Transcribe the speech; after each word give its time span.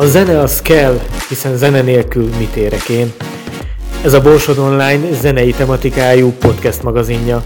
A 0.00 0.06
zene 0.06 0.40
az 0.40 0.62
kell, 0.62 1.00
hiszen 1.28 1.56
zene 1.56 1.80
nélkül 1.80 2.30
mit 2.38 2.56
érek 2.56 2.88
én. 2.88 3.12
Ez 4.04 4.12
a 4.12 4.20
Borsod 4.20 4.58
Online 4.58 5.12
zenei 5.20 5.50
tematikájú 5.50 6.32
podcast 6.32 6.82
magazinja. 6.82 7.44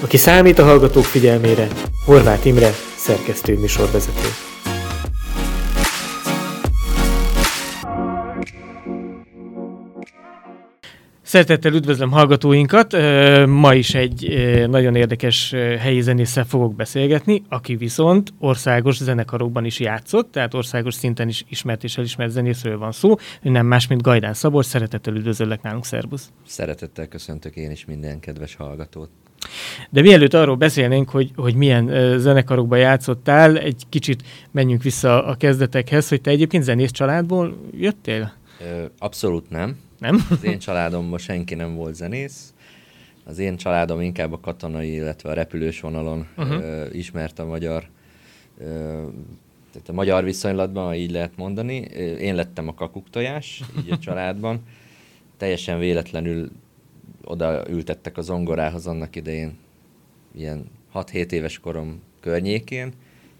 Aki 0.00 0.16
számít 0.16 0.58
a 0.58 0.64
hallgatók 0.64 1.04
figyelmére, 1.04 1.68
Horváth 2.04 2.46
Imre, 2.46 2.74
szerkesztő 2.96 3.58
műsorvezető. 3.58 4.28
Szeretettel 11.34 11.72
üdvözlöm 11.72 12.10
hallgatóinkat. 12.10 12.92
Ma 13.46 13.74
is 13.74 13.94
egy 13.94 14.28
nagyon 14.68 14.94
érdekes 14.94 15.50
helyi 15.78 16.00
zenésszel 16.00 16.44
fogok 16.44 16.74
beszélgetni, 16.74 17.42
aki 17.48 17.76
viszont 17.76 18.34
országos 18.38 18.96
zenekarokban 18.96 19.64
is 19.64 19.80
játszott, 19.80 20.32
tehát 20.32 20.54
országos 20.54 20.94
szinten 20.94 21.28
is 21.28 21.44
ismert 21.48 21.84
és 21.84 21.98
elismert 21.98 22.30
zenészről 22.30 22.78
van 22.78 22.92
szó. 22.92 23.14
Ő 23.42 23.50
nem 23.50 23.66
más, 23.66 23.86
mint 23.86 24.02
Gajdán 24.02 24.34
Szabolcs. 24.34 24.66
Szeretettel 24.66 25.14
üdvözöllek 25.14 25.62
nálunk, 25.62 25.84
szervusz! 25.84 26.32
Szeretettel 26.46 27.08
köszöntök 27.08 27.56
én 27.56 27.70
is 27.70 27.84
minden 27.84 28.20
kedves 28.20 28.54
hallgatót. 28.54 29.10
De 29.90 30.00
mielőtt 30.00 30.34
arról 30.34 30.56
beszélnénk, 30.56 31.10
hogy, 31.10 31.30
hogy 31.36 31.54
milyen 31.54 32.18
zenekarokban 32.18 32.78
játszottál, 32.78 33.58
egy 33.58 33.82
kicsit 33.88 34.22
menjünk 34.50 34.82
vissza 34.82 35.24
a 35.24 35.34
kezdetekhez, 35.34 36.08
hogy 36.08 36.20
te 36.20 36.30
egyébként 36.30 36.62
zenész 36.62 36.90
családból 36.90 37.56
jöttél? 37.72 38.32
Abszolút 38.98 39.50
nem. 39.50 39.76
Nem? 39.98 40.26
Az 40.30 40.44
én 40.44 40.58
családomban 40.58 41.18
senki 41.18 41.54
nem 41.54 41.74
volt 41.74 41.94
zenész. 41.94 42.54
Az 43.24 43.38
én 43.38 43.56
családom 43.56 44.00
inkább 44.00 44.32
a 44.32 44.40
katonai, 44.40 44.92
illetve 44.92 45.30
a 45.30 45.34
repülős 45.34 45.80
vonalon 45.80 46.26
uh-huh. 46.36 46.62
ö, 46.62 46.86
a 47.36 47.44
magyar, 47.44 47.88
ö, 48.58 48.64
tehát 49.72 49.88
a 49.88 49.92
magyar 49.92 50.24
viszonylatban, 50.24 50.84
ha 50.84 50.94
így 50.94 51.10
lehet 51.10 51.36
mondani. 51.36 51.76
Én 52.20 52.34
lettem 52.34 52.68
a 52.68 52.74
kakuktojás, 52.74 53.62
így 53.78 53.90
a 53.90 53.98
családban. 54.06 54.62
Teljesen 55.36 55.78
véletlenül 55.78 56.50
oda 57.24 57.68
ültettek 57.68 58.18
a 58.18 58.22
zongorához 58.22 58.86
annak 58.86 59.16
idején, 59.16 59.58
ilyen 60.34 60.70
6-7 60.94 61.30
éves 61.30 61.58
korom 61.58 62.02
környékén, 62.20 62.92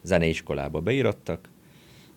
zeneiskolába 0.03 0.81
beírattak, 0.81 1.49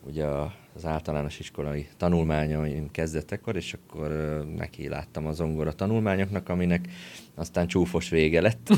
ugye 0.08 0.26
a 0.26 0.54
az 0.78 0.86
általános 0.86 1.40
iskolai 1.40 1.88
tanulmányaim 1.98 2.92
kezdettekor, 2.92 3.56
és 3.56 3.74
akkor 3.74 4.10
neki 4.58 4.88
láttam 4.88 5.28
a 5.28 5.32
zongora 5.32 5.74
tanulmányoknak, 5.74 6.50
aminek 6.50 6.88
aztán 7.36 7.68
csúfos 7.68 8.10
vége 8.10 8.42
lett. 8.42 8.70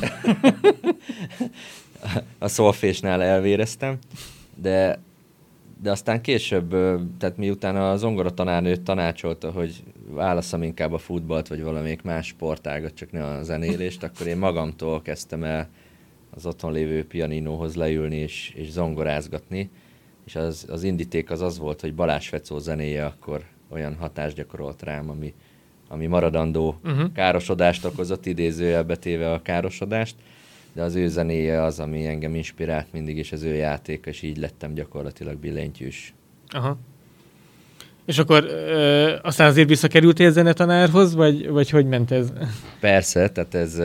a 2.38 2.47
szolfésnál 2.47 3.23
elvéreztem, 3.23 3.97
de, 4.55 5.00
de 5.81 5.92
aztán 5.92 6.22
később, 6.22 6.70
tehát 7.17 7.38
miután 7.38 7.75
a 7.75 7.97
zongora 7.97 8.33
tanárnő 8.33 8.75
tanácsolta, 8.75 9.52
hogy 9.52 9.83
válaszom 10.09 10.64
inkább 10.64 10.94
a 10.94 10.97
futballt, 10.97 11.47
vagy 11.47 11.64
valamelyik 11.64 12.02
más 12.02 12.27
sportágat, 12.27 12.94
csak 12.94 13.11
ne 13.11 13.25
a 13.25 13.44
zenélést, 13.44 14.03
akkor 14.03 14.27
én 14.27 14.38
magamtól 14.38 15.02
kezdtem 15.02 15.44
el 15.44 15.70
az 16.30 16.45
otthon 16.45 16.72
lévő 16.72 17.05
pianinóhoz 17.05 17.75
leülni 17.75 18.17
és, 18.17 18.53
és 18.55 18.72
zongorázgatni 18.72 19.70
és 20.30 20.35
az, 20.35 20.66
az 20.69 20.83
indíték 20.83 21.31
az 21.31 21.41
az 21.41 21.58
volt, 21.58 21.81
hogy 21.81 21.95
Balázs 21.95 22.27
Fecó 22.27 22.59
zenéje 22.59 23.05
akkor 23.05 23.44
olyan 23.69 23.95
hatást 23.95 24.36
gyakorolt 24.36 24.83
rám, 24.83 25.09
ami, 25.09 25.33
ami 25.88 26.05
maradandó 26.05 26.80
uh-huh. 26.83 27.11
károsodást 27.13 27.86
okozott, 27.86 28.25
idézőjelbe 28.25 28.95
téve 28.95 29.31
a 29.31 29.41
károsodást, 29.41 30.16
de 30.73 30.81
az 30.81 30.95
ő 30.95 31.08
zenéje 31.08 31.63
az, 31.63 31.80
ami 31.80 32.05
engem 32.05 32.36
inspirált 32.36 32.88
mindig, 32.91 33.17
és 33.17 33.31
az 33.31 33.44
ő 33.44 33.53
játék, 33.53 34.05
és 34.05 34.21
így 34.21 34.38
lettem 34.38 34.73
gyakorlatilag 34.73 35.38
billentyűs. 35.38 36.13
Aha. 36.47 36.77
És 38.05 38.17
akkor 38.17 38.43
ö, 38.43 39.16
aztán 39.21 39.47
azért 39.47 39.67
visszakerültél 39.67 40.31
zenetanárhoz, 40.31 41.15
vagy, 41.15 41.49
vagy 41.49 41.70
hogy 41.70 41.86
ment 41.86 42.11
ez? 42.11 42.31
Persze, 42.80 43.30
tehát 43.30 43.55
ez 43.55 43.81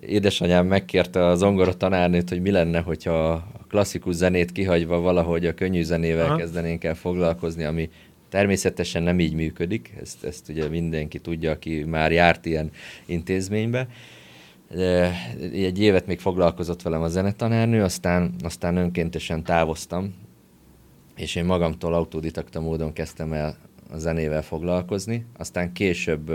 édesanyám 0.00 0.66
megkérte 0.66 1.26
a 1.26 1.34
zongora 1.34 1.74
tanárnőt, 1.74 2.28
hogy 2.28 2.40
mi 2.40 2.50
lenne, 2.50 2.80
hogyha 2.80 3.30
a 3.32 3.66
klasszikus 3.68 4.14
zenét 4.14 4.52
kihagyva 4.52 5.00
valahogy 5.00 5.46
a 5.46 5.54
könnyű 5.54 5.82
zenével 5.82 6.26
Aha. 6.26 6.36
kezdenénk 6.36 6.84
el 6.84 6.94
foglalkozni, 6.94 7.64
ami 7.64 7.90
természetesen 8.28 9.02
nem 9.02 9.20
így 9.20 9.34
működik, 9.34 9.94
ezt, 10.00 10.24
ezt 10.24 10.48
ugye 10.48 10.68
mindenki 10.68 11.18
tudja, 11.18 11.50
aki 11.50 11.84
már 11.84 12.12
járt 12.12 12.46
ilyen 12.46 12.70
intézménybe. 13.06 13.88
Egy 15.52 15.80
évet 15.80 16.06
még 16.06 16.18
foglalkozott 16.18 16.82
velem 16.82 17.02
a 17.02 17.08
zenetanárnő, 17.08 17.82
aztán, 17.82 18.34
aztán 18.42 18.76
önkéntesen 18.76 19.44
távoztam, 19.44 20.14
és 21.16 21.34
én 21.34 21.44
magamtól 21.44 21.94
autodidakta 21.94 22.60
módon 22.60 22.92
kezdtem 22.92 23.32
el 23.32 23.56
a 23.90 23.98
zenével 23.98 24.42
foglalkozni. 24.42 25.26
Aztán 25.36 25.72
később 25.72 26.32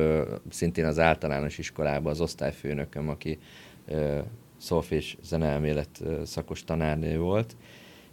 szintén 0.49 0.85
az 0.85 0.99
általános 0.99 1.57
iskolában 1.57 2.11
az 2.11 2.21
osztályfőnököm, 2.21 3.09
aki 3.09 3.39
szolfés 4.57 5.17
zeneelmélet 5.23 6.03
szakos 6.23 6.63
tanárnő 6.63 7.19
volt, 7.19 7.55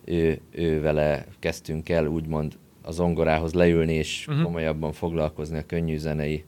ő, 0.04 0.40
ő 0.50 0.80
vele 0.80 1.26
kezdtünk 1.38 1.88
el 1.88 2.06
úgymond 2.06 2.58
a 2.82 2.90
zongorához 2.90 3.52
leülni 3.52 3.92
és 3.92 4.26
uh-huh. 4.28 4.44
komolyabban 4.44 4.92
foglalkozni 4.92 5.58
a 5.58 5.66
könnyű 5.66 5.96
zenei 5.96 6.44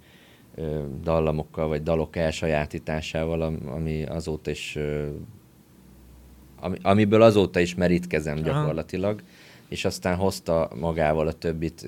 ö, 0.54 0.82
dallamokkal, 1.02 1.68
vagy 1.68 1.82
dalok 1.82 2.16
elsajátításával, 2.16 3.42
ami 3.66 4.04
azóta 4.04 4.50
is 4.50 4.76
ö, 4.76 5.08
ami, 6.60 6.76
amiből 6.82 7.22
azóta 7.22 7.60
is 7.60 7.74
merítkezem 7.74 8.42
gyakorlatilag. 8.42 9.14
Uh-huh 9.14 9.28
és 9.70 9.84
aztán 9.84 10.16
hozta 10.16 10.70
magával 10.80 11.26
a 11.26 11.32
többit. 11.32 11.86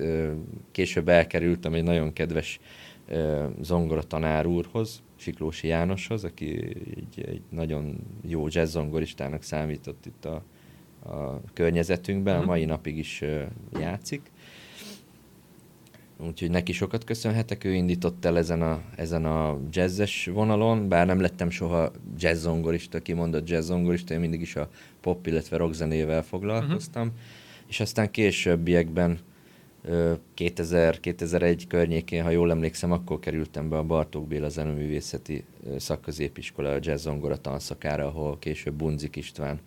Később 0.71 1.09
elkerültem 1.09 1.73
egy 1.73 1.83
nagyon 1.83 2.13
kedves 2.13 2.59
zongora 3.61 4.03
tanár 4.03 4.45
úrhoz, 4.45 5.01
Siklósi 5.15 5.67
Jánoshoz, 5.67 6.23
aki 6.23 6.47
egy, 6.95 7.25
egy 7.27 7.41
nagyon 7.49 7.95
jó 8.21 8.47
jazz-zongoristának 8.49 9.43
számított 9.43 10.05
itt 10.05 10.25
a, 10.25 10.43
a 11.09 11.41
környezetünkben, 11.53 12.35
a 12.35 12.39
mhm. 12.39 12.47
mai 12.47 12.65
napig 12.65 12.97
is 12.97 13.23
játszik. 13.79 14.31
Úgyhogy 16.17 16.49
neki 16.49 16.71
sokat 16.71 17.03
köszönhetek, 17.03 17.63
ő 17.63 17.73
indított 17.73 18.25
el 18.25 18.37
ezen 18.37 18.61
a, 18.61 18.81
ezen 18.95 19.25
a 19.25 19.59
jazzes 19.71 20.25
vonalon, 20.25 20.89
bár 20.89 21.05
nem 21.05 21.19
lettem 21.19 21.49
soha 21.49 21.91
jazz-zongorista, 22.17 23.01
kimondott 23.01 23.49
jazz-zongorista, 23.49 24.13
én 24.13 24.19
mindig 24.19 24.41
is 24.41 24.55
a 24.55 24.69
pop, 25.01 25.27
illetve 25.27 25.57
rock 25.57 25.73
zenével 25.73 26.23
foglalkoztam. 26.23 27.07
Uh-huh 27.07 27.21
és 27.67 27.79
aztán 27.79 28.11
későbbiekben 28.11 29.19
2000-2001 30.37 31.63
környékén, 31.67 32.23
ha 32.23 32.29
jól 32.29 32.51
emlékszem, 32.51 32.91
akkor 32.91 33.19
kerültem 33.19 33.69
be 33.69 33.77
a 33.77 33.83
Bartók 33.83 34.27
Béla 34.27 34.49
Zeneművészeti 34.49 35.43
Szakközépiskola 35.77 36.69
a 36.69 36.79
jazz 36.81 37.01
zongora 37.01 37.37
tanszakára, 37.37 38.05
ahol 38.05 38.39
később 38.39 38.73
Bunzik 38.73 39.15
István 39.15 39.59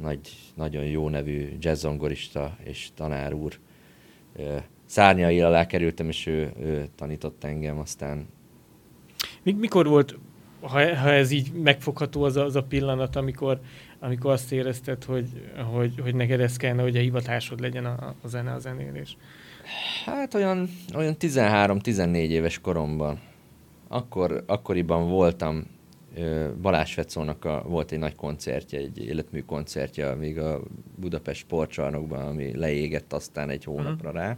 nagy, 0.00 0.20
nagyon 0.54 0.84
jó 0.84 1.08
nevű 1.08 1.56
jazz-zongorista 1.60 2.56
és 2.64 2.88
tanár 2.94 3.32
úr 3.32 3.58
szárnyai 4.84 5.40
alá 5.40 5.66
kerültem, 5.66 6.08
és 6.08 6.26
ő, 6.26 6.52
ő 6.60 6.88
tanított 6.96 7.44
engem, 7.44 7.78
aztán... 7.78 8.26
Mikor 9.42 9.86
volt, 9.86 10.18
ha, 10.60 10.96
ha 10.96 11.12
ez 11.12 11.30
így 11.30 11.52
megfogható, 11.52 12.22
az 12.22 12.36
a, 12.36 12.44
az 12.44 12.56
a 12.56 12.62
pillanat, 12.62 13.16
amikor 13.16 13.60
amikor 14.00 14.30
azt 14.30 14.52
érezted, 14.52 15.04
hogy, 15.04 15.28
hogy, 15.72 16.00
hogy 16.02 16.14
neked 16.14 16.40
ez 16.40 16.56
kellene, 16.56 16.82
hogy 16.82 16.96
a 16.96 17.00
hivatásod 17.00 17.60
legyen 17.60 17.84
a, 17.84 18.14
a 18.22 18.28
zene, 18.28 18.52
a 18.52 18.58
zenélés? 18.58 19.16
Hát 20.04 20.34
olyan, 20.34 20.68
olyan 20.94 21.16
13-14 21.20 22.14
éves 22.14 22.58
koromban. 22.58 23.20
Akkor, 23.88 24.44
akkoriban 24.46 25.08
voltam 25.08 25.66
Balázs 26.62 26.92
Fecónak 26.92 27.44
a, 27.44 27.62
volt 27.66 27.92
egy 27.92 27.98
nagy 27.98 28.14
koncertje, 28.14 28.78
egy 28.78 28.98
életmű 28.98 29.40
koncertje, 29.40 30.14
még 30.14 30.38
a 30.38 30.62
Budapest 30.96 31.40
sportcsarnokban, 31.40 32.26
ami 32.26 32.56
leégett 32.56 33.12
aztán 33.12 33.50
egy 33.50 33.64
hónapra 33.64 34.10
rá. 34.10 34.36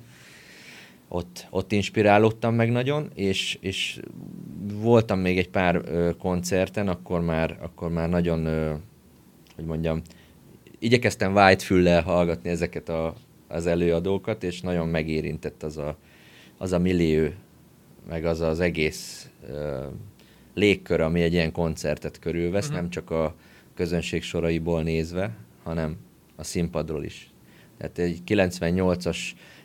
Ott, 1.09 1.47
ott 1.51 1.73
inspirálódtam 1.73 2.55
meg 2.55 2.71
nagyon, 2.71 3.11
és, 3.15 3.59
és 3.61 4.01
voltam 4.73 5.19
még 5.19 5.39
egy 5.39 5.49
pár 5.49 5.81
ö, 5.85 6.11
koncerten, 6.19 6.89
akkor 6.89 7.21
már, 7.21 7.59
akkor 7.61 7.91
már 7.91 8.09
nagyon 8.09 8.47
ö, 8.47 8.75
hogy 9.61 9.69
mondjam, 9.69 10.03
igyekeztem 10.79 11.57
füllel 11.59 12.03
hallgatni 12.03 12.51
ezeket 12.51 12.89
a, 12.89 13.15
az 13.49 13.67
előadókat, 13.67 14.45
és 14.45 14.61
nagyon 14.61 14.89
megérintett 14.89 15.63
az 15.63 15.77
a, 15.77 15.97
az 16.59 16.73
a 16.73 16.79
millió, 16.79 17.29
meg 18.09 18.25
az 18.25 18.41
az 18.41 18.61
egész 18.61 19.31
uh, 19.49 19.85
légkör, 20.55 21.01
ami 21.01 21.23
egy 21.23 21.33
ilyen 21.33 21.53
koncertet 21.53 22.19
körülvesz, 22.19 22.65
uh-huh. 22.65 22.81
nem 22.81 22.91
csak 22.91 23.11
a 23.11 23.35
közönség 23.75 24.23
soraiból 24.23 24.83
nézve, 24.83 25.37
hanem 25.63 25.97
a 26.37 26.45
színpadról 26.45 27.05
is. 27.05 27.31
Tehát 27.79 27.99
egy 27.99 28.21
98-as 28.27 29.19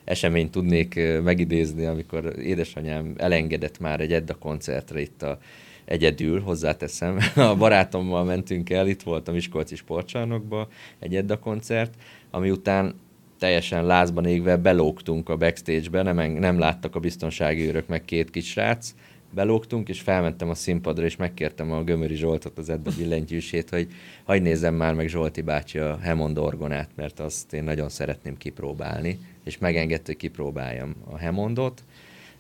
eseményt 0.04 0.52
tudnék 0.52 1.00
megidézni, 1.24 1.86
amikor 1.86 2.40
édesanyám 2.40 3.14
elengedett 3.18 3.80
már 3.80 4.00
egy 4.00 4.14
Edda 4.14 4.36
koncertre 4.36 5.02
itt 5.02 5.22
a 5.22 5.40
egyedül, 5.86 6.42
hozzáteszem. 6.42 7.18
A 7.36 7.56
barátommal 7.56 8.24
mentünk 8.24 8.70
el, 8.70 8.88
itt 8.88 9.02
volt 9.02 9.28
a 9.28 9.32
Miskolci 9.32 9.76
sportcsarnokba 9.76 10.68
egy 11.00 11.16
Edda 11.16 11.40
koncert, 11.40 11.94
ami 12.32 12.50
után 12.50 12.96
teljesen 13.40 13.86
lázban 13.86 14.26
égve 14.26 14.58
belógtunk 14.58 15.30
a 15.30 15.38
backstage-be, 15.38 16.02
nem, 16.02 16.32
nem 16.32 16.60
láttak 16.60 16.96
a 16.96 17.00
biztonsági 17.00 17.68
őrök, 17.68 17.88
meg 17.88 18.06
két 18.06 18.30
kis 18.30 18.50
srác, 18.50 18.94
belógtunk, 19.36 19.90
és 19.90 20.02
felmentem 20.02 20.50
a 20.50 20.56
színpadra, 20.56 21.06
és 21.06 21.16
megkértem 21.16 21.72
a 21.72 21.84
Gömöri 21.84 22.16
Zsoltot, 22.16 22.58
az 22.58 22.70
Edda 22.70 22.92
billentyűsét, 22.98 23.70
hogy 23.70 23.88
hagyj 24.24 24.42
nézzem 24.42 24.76
már 24.76 24.94
meg 24.94 25.08
Zsolti 25.08 25.42
bácsi 25.42 25.78
a 25.78 25.98
Hemond 25.98 26.38
orgonát, 26.38 26.90
mert 26.96 27.20
azt 27.20 27.54
én 27.54 27.64
nagyon 27.64 27.90
szeretném 27.90 28.38
kipróbálni, 28.38 29.20
és 29.44 29.58
megengedte, 29.58 30.06
hogy 30.06 30.18
kipróbáljam 30.18 30.96
a 31.10 31.18
Hemondot, 31.18 31.84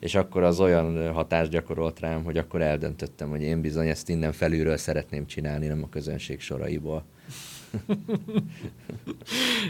és 0.06 0.16
akkor 0.16 0.44
az 0.44 0.60
olyan 0.60 1.13
hatást 1.13 1.52
gyakorolt 1.52 2.00
rám, 2.00 2.24
hogy 2.24 2.38
akkor 2.38 2.62
eldöntöttem, 2.62 3.30
hogy 3.30 3.42
én 3.42 3.62
bizony 3.62 3.88
ezt 3.88 4.10
innen 4.10 4.31
felülről 4.31 4.78
szeretném 4.78 5.25
csinálni, 5.25 5.68
nem 5.68 5.84
a 5.84 5.90
közönség 5.90 6.40
soraiból. 6.40 7.06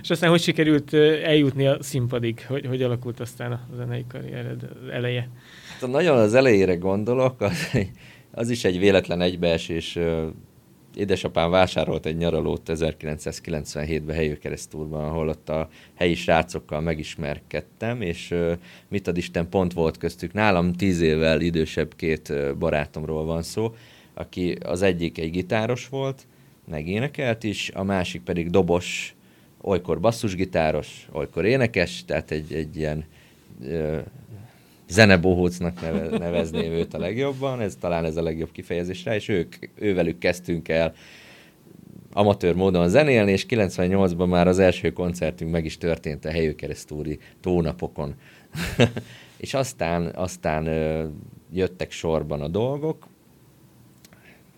és 0.01 0.09
aztán 0.09 0.29
hogy 0.29 0.41
sikerült 0.41 0.93
eljutni 1.23 1.67
a 1.67 1.83
színpadig? 1.83 2.45
Hogy, 2.47 2.65
hogy 2.65 2.83
alakult 2.83 3.19
aztán 3.19 3.51
a 3.51 3.67
zenei 3.75 4.05
karriered 4.07 4.69
eleje? 4.91 5.29
Hát, 5.79 5.89
nagyon 5.89 6.17
az 6.17 6.33
elejére 6.33 6.75
gondolok, 6.75 7.41
az, 7.41 7.69
az 8.31 8.49
is 8.49 8.63
egy 8.63 8.79
véletlen 8.79 9.21
egybeesés. 9.21 9.97
Édesapám 10.95 11.49
vásárolt 11.49 12.05
egy 12.05 12.17
nyaralót 12.17 12.61
1997-ben 12.73 14.15
helyőkeresztúrban, 14.15 15.03
ahol 15.03 15.27
ott 15.27 15.49
a 15.49 15.69
helyi 15.93 16.15
srácokkal 16.15 16.81
megismerkedtem, 16.81 18.01
és 18.01 18.33
mit 18.87 19.07
ad 19.07 19.17
Isten 19.17 19.49
pont 19.49 19.73
volt 19.73 19.97
köztük. 19.97 20.33
Nálam 20.33 20.73
tíz 20.73 21.01
évvel 21.01 21.41
idősebb 21.41 21.95
két 21.95 22.33
barátomról 22.57 23.25
van 23.25 23.43
szó, 23.43 23.75
aki 24.13 24.51
az 24.51 24.81
egyik 24.81 25.17
egy 25.17 25.31
gitáros 25.31 25.89
volt, 25.89 26.27
megénekelt 26.69 27.43
is, 27.43 27.71
a 27.73 27.83
másik 27.83 28.21
pedig 28.21 28.49
dobos, 28.49 29.15
olykor 29.61 29.99
basszusgitáros, 29.99 31.07
olykor 31.11 31.45
énekes, 31.45 32.05
tehát 32.05 32.31
egy, 32.31 32.53
egy 32.53 32.77
ilyen 32.77 33.05
zenebohócnak 34.87 35.81
neve, 35.81 36.17
nevezném 36.17 36.71
őt 36.71 36.93
a 36.93 36.97
legjobban, 36.97 37.61
ez 37.61 37.75
talán 37.79 38.05
ez 38.05 38.17
a 38.17 38.23
legjobb 38.23 38.51
kifejezés 38.51 39.03
rá, 39.03 39.15
és 39.15 39.27
ők, 39.27 39.55
ővelük 39.75 40.17
kezdtünk 40.17 40.69
el 40.69 40.93
amatőr 42.17 42.55
módon 42.55 42.89
zenélni, 42.89 43.31
és 43.31 43.45
98-ban 43.49 44.29
már 44.29 44.47
az 44.47 44.59
első 44.59 44.93
koncertünk 44.93 45.51
meg 45.51 45.65
is 45.65 45.77
történt 45.77 46.25
a 46.25 46.29
helyőkeresztúri 46.29 47.19
tónapokon. 47.41 48.15
és 49.37 49.53
aztán, 49.53 50.11
aztán 50.15 50.65
jöttek 51.53 51.91
sorban 51.91 52.41
a 52.41 52.47
dolgok, 52.47 53.07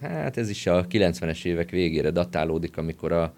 hát 0.01 0.38
ez 0.38 0.50
is 0.50 0.68
a 0.68 0.88
90-es 0.88 1.45
évek 1.45 1.69
végére 1.69 2.12
datálódik, 2.12 2.77
amikor 2.77 3.12
a, 3.12 3.33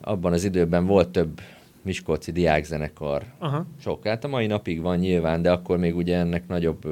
abban 0.00 0.32
az 0.32 0.44
időben 0.44 0.86
volt 0.86 1.08
több 1.08 1.40
Miskolci 1.84 2.32
diákzenekar. 2.32 3.24
Aha. 3.38 3.66
Sok, 3.80 4.06
hát 4.06 4.24
a 4.24 4.28
mai 4.28 4.46
napig 4.46 4.80
van 4.80 4.98
nyilván, 4.98 5.42
de 5.42 5.50
akkor 5.50 5.78
még 5.78 5.96
ugye 5.96 6.16
ennek 6.16 6.46
nagyobb 6.48 6.86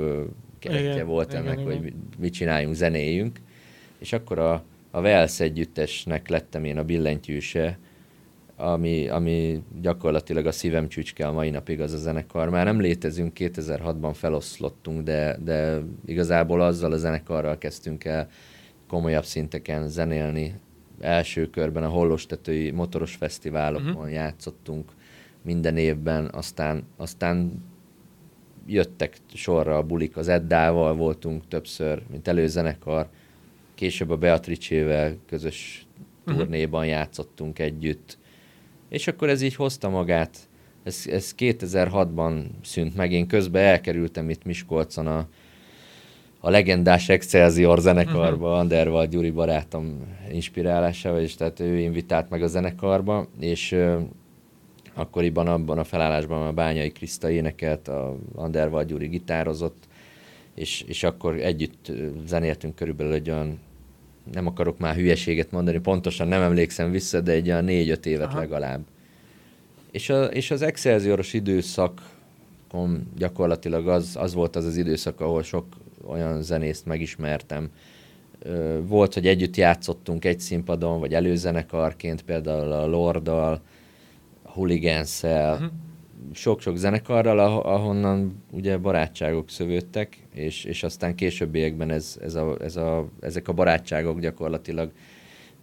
keretje 0.59 1.05
volt 1.05 1.31
igen, 1.33 1.43
ennek, 1.43 1.59
igen, 1.59 1.73
hogy 1.73 1.83
igen. 1.87 2.09
mit 2.19 2.33
csináljunk, 2.33 2.75
zenéjünk. 2.75 3.41
És 3.99 4.13
akkor 4.13 4.39
a, 4.39 4.63
a 4.91 5.01
Velsz 5.01 5.41
együttesnek 5.41 6.29
lettem 6.29 6.65
én 6.65 6.79
a 6.79 6.85
billentyűse, 6.85 7.79
ami, 8.57 9.09
ami 9.09 9.63
gyakorlatilag 9.81 10.47
a 10.47 10.53
szívem 10.53 10.89
csücske 10.89 11.27
a 11.27 11.33
mai 11.33 11.51
napig 11.51 11.81
az 11.81 11.93
a 11.93 11.97
zenekar. 11.97 12.51
Már 12.51 12.65
nem 12.65 12.81
létezünk, 12.81 13.33
2006-ban 13.39 14.13
feloszlottunk, 14.15 15.03
de, 15.03 15.39
de 15.45 15.79
igazából 16.07 16.61
azzal 16.61 16.93
a 16.93 16.97
zenekarral 16.97 17.59
kezdtünk 17.59 18.05
el 18.05 18.29
komolyabb 18.89 19.25
szinteken 19.25 19.89
zenélni. 19.89 20.55
Első 21.03 21.51
körben 21.51 21.83
a 21.83 21.89
Hollostetői 21.89 22.71
motoros 22.71 23.15
fesztiválokon 23.15 23.95
uh-huh. 23.95 24.13
játszottunk 24.13 24.93
minden 25.43 25.77
évben, 25.77 26.31
aztán, 26.33 26.85
aztán 26.97 27.65
jöttek 28.67 29.17
sorra 29.35 29.77
a 29.77 29.83
bulik, 29.83 30.17
az 30.17 30.29
Eddával 30.29 30.95
voltunk 30.95 31.49
többször, 31.49 32.03
mint 32.11 32.29
előzenekar, 32.29 33.09
később 33.75 34.11
a 34.11 34.17
Beatricsével 34.17 35.17
közös 35.27 35.87
uh-huh. 36.27 36.37
turnéban 36.37 36.87
játszottunk 36.87 37.59
együtt, 37.59 38.19
és 38.89 39.07
akkor 39.07 39.29
ez 39.29 39.43
így 39.43 39.55
hozta 39.55 39.89
magát. 39.89 40.39
Ez, 40.83 41.05
ez 41.11 41.35
2006-ban 41.39 42.45
szűnt 42.63 42.97
meg, 42.97 43.13
én 43.13 43.27
közben 43.27 43.65
elkerültem 43.65 44.31
itt 44.31 44.45
Miskolcon 44.45 45.07
a 45.07 45.29
a 46.45 46.51
legendás 46.51 47.09
Excelsior 47.09 47.79
zenekarba, 47.79 48.47
uh-huh. 48.47 48.59
Anderval 48.59 49.07
Gyuri 49.07 49.31
barátom 49.31 50.17
inspirálásával, 50.33 51.21
és 51.21 51.35
tehát 51.35 51.61
ő 51.61 51.79
invitált 51.79 52.31
meg 52.31 52.43
a 52.43 52.47
zenekarba, 52.47 53.27
és 53.41 53.73
uh, 53.73 54.01
akkoriban 54.95 55.47
abban 55.47 55.79
a 55.79 55.85
felállásban 55.85 56.47
a 56.47 56.53
Bányai 56.53 56.91
Kriszta 56.91 57.31
énekelt, 57.31 57.89
a 57.89 58.17
Anderval 58.35 58.85
Gyuri 58.85 59.07
gitározott, 59.07 59.85
és, 60.55 60.85
és 60.87 61.03
akkor 61.03 61.37
együtt 61.37 61.93
zenéltünk 62.27 62.75
körülbelül 62.75 63.13
egy 63.13 63.31
olyan, 63.31 63.59
nem 64.33 64.47
akarok 64.47 64.79
már 64.79 64.95
hülyeséget 64.95 65.51
mondani, 65.51 65.79
pontosan 65.79 66.29
nem 66.29 66.43
emlékszem 66.43 66.91
vissza, 66.91 67.21
de 67.21 67.33
egy 67.33 67.49
olyan 67.49 67.65
négy-öt 67.65 68.07
évet 68.07 68.27
Aha. 68.27 68.39
legalább. 68.39 68.81
És, 69.91 70.11
a, 70.11 70.25
és 70.25 70.51
az 70.51 70.63
Excelsioros 70.63 71.33
időszak 71.33 72.03
gyakorlatilag 73.17 73.89
az, 73.89 74.17
az 74.21 74.35
volt 74.35 74.57
az 74.57 74.65
az 74.65 74.77
időszak, 74.77 75.21
ahol 75.21 75.43
sok 75.43 75.67
olyan 76.07 76.43
zenészt 76.43 76.87
megismertem. 76.87 77.71
Volt, 78.83 79.15
hogy 79.15 79.27
együtt 79.27 79.57
játszottunk 79.57 80.25
egy 80.25 80.41
színpadon, 80.41 81.01
vagy 81.01 81.15
előzenekarként, 81.15 82.23
például 82.23 82.73
a 82.73 82.87
Lorddal, 82.87 83.63
hooligans 84.43 85.23
uh-huh. 85.23 85.71
sok-sok 86.33 86.77
zenekarral, 86.77 87.39
ahonnan 87.61 88.43
ugye 88.51 88.79
barátságok 88.79 89.51
szövődtek, 89.51 90.27
és, 90.33 90.65
és 90.65 90.83
aztán 90.83 91.15
későbbiekben 91.15 91.91
ez, 91.91 92.19
ez 92.23 92.35
a, 92.35 92.57
ez 92.61 92.77
a, 92.77 93.09
ezek 93.21 93.49
a 93.49 93.53
barátságok 93.53 94.21
gyakorlatilag 94.21 94.93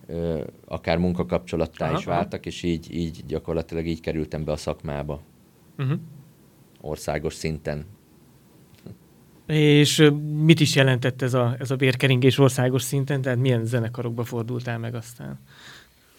ö, 0.08 0.44
akár 0.66 0.98
munkakapcsolattá 0.98 1.88
Aha. 1.88 1.98
is 1.98 2.06
váltak, 2.06 2.46
és 2.46 2.64
így, 2.64 2.96
így 2.96 3.24
gyakorlatilag 3.28 3.86
így 3.86 4.00
kerültem 4.00 4.44
be 4.44 4.52
a 4.52 4.58
szakmába. 4.58 5.22
Uh-huh. 5.78 6.00
Országos 6.82 7.34
szinten 7.34 7.86
és 9.50 10.12
mit 10.44 10.60
is 10.60 10.76
jelentett 10.76 11.22
ez 11.22 11.34
a, 11.34 11.56
ez 11.60 11.72
a 11.72 11.76
bérkeringés 11.76 12.38
országos 12.38 12.82
szinten, 12.82 13.22
tehát 13.22 13.40
milyen 13.40 13.66
zenekarokba 13.66 14.24
fordultál 14.24 14.78
meg 14.78 14.96
aztán? 14.96 15.40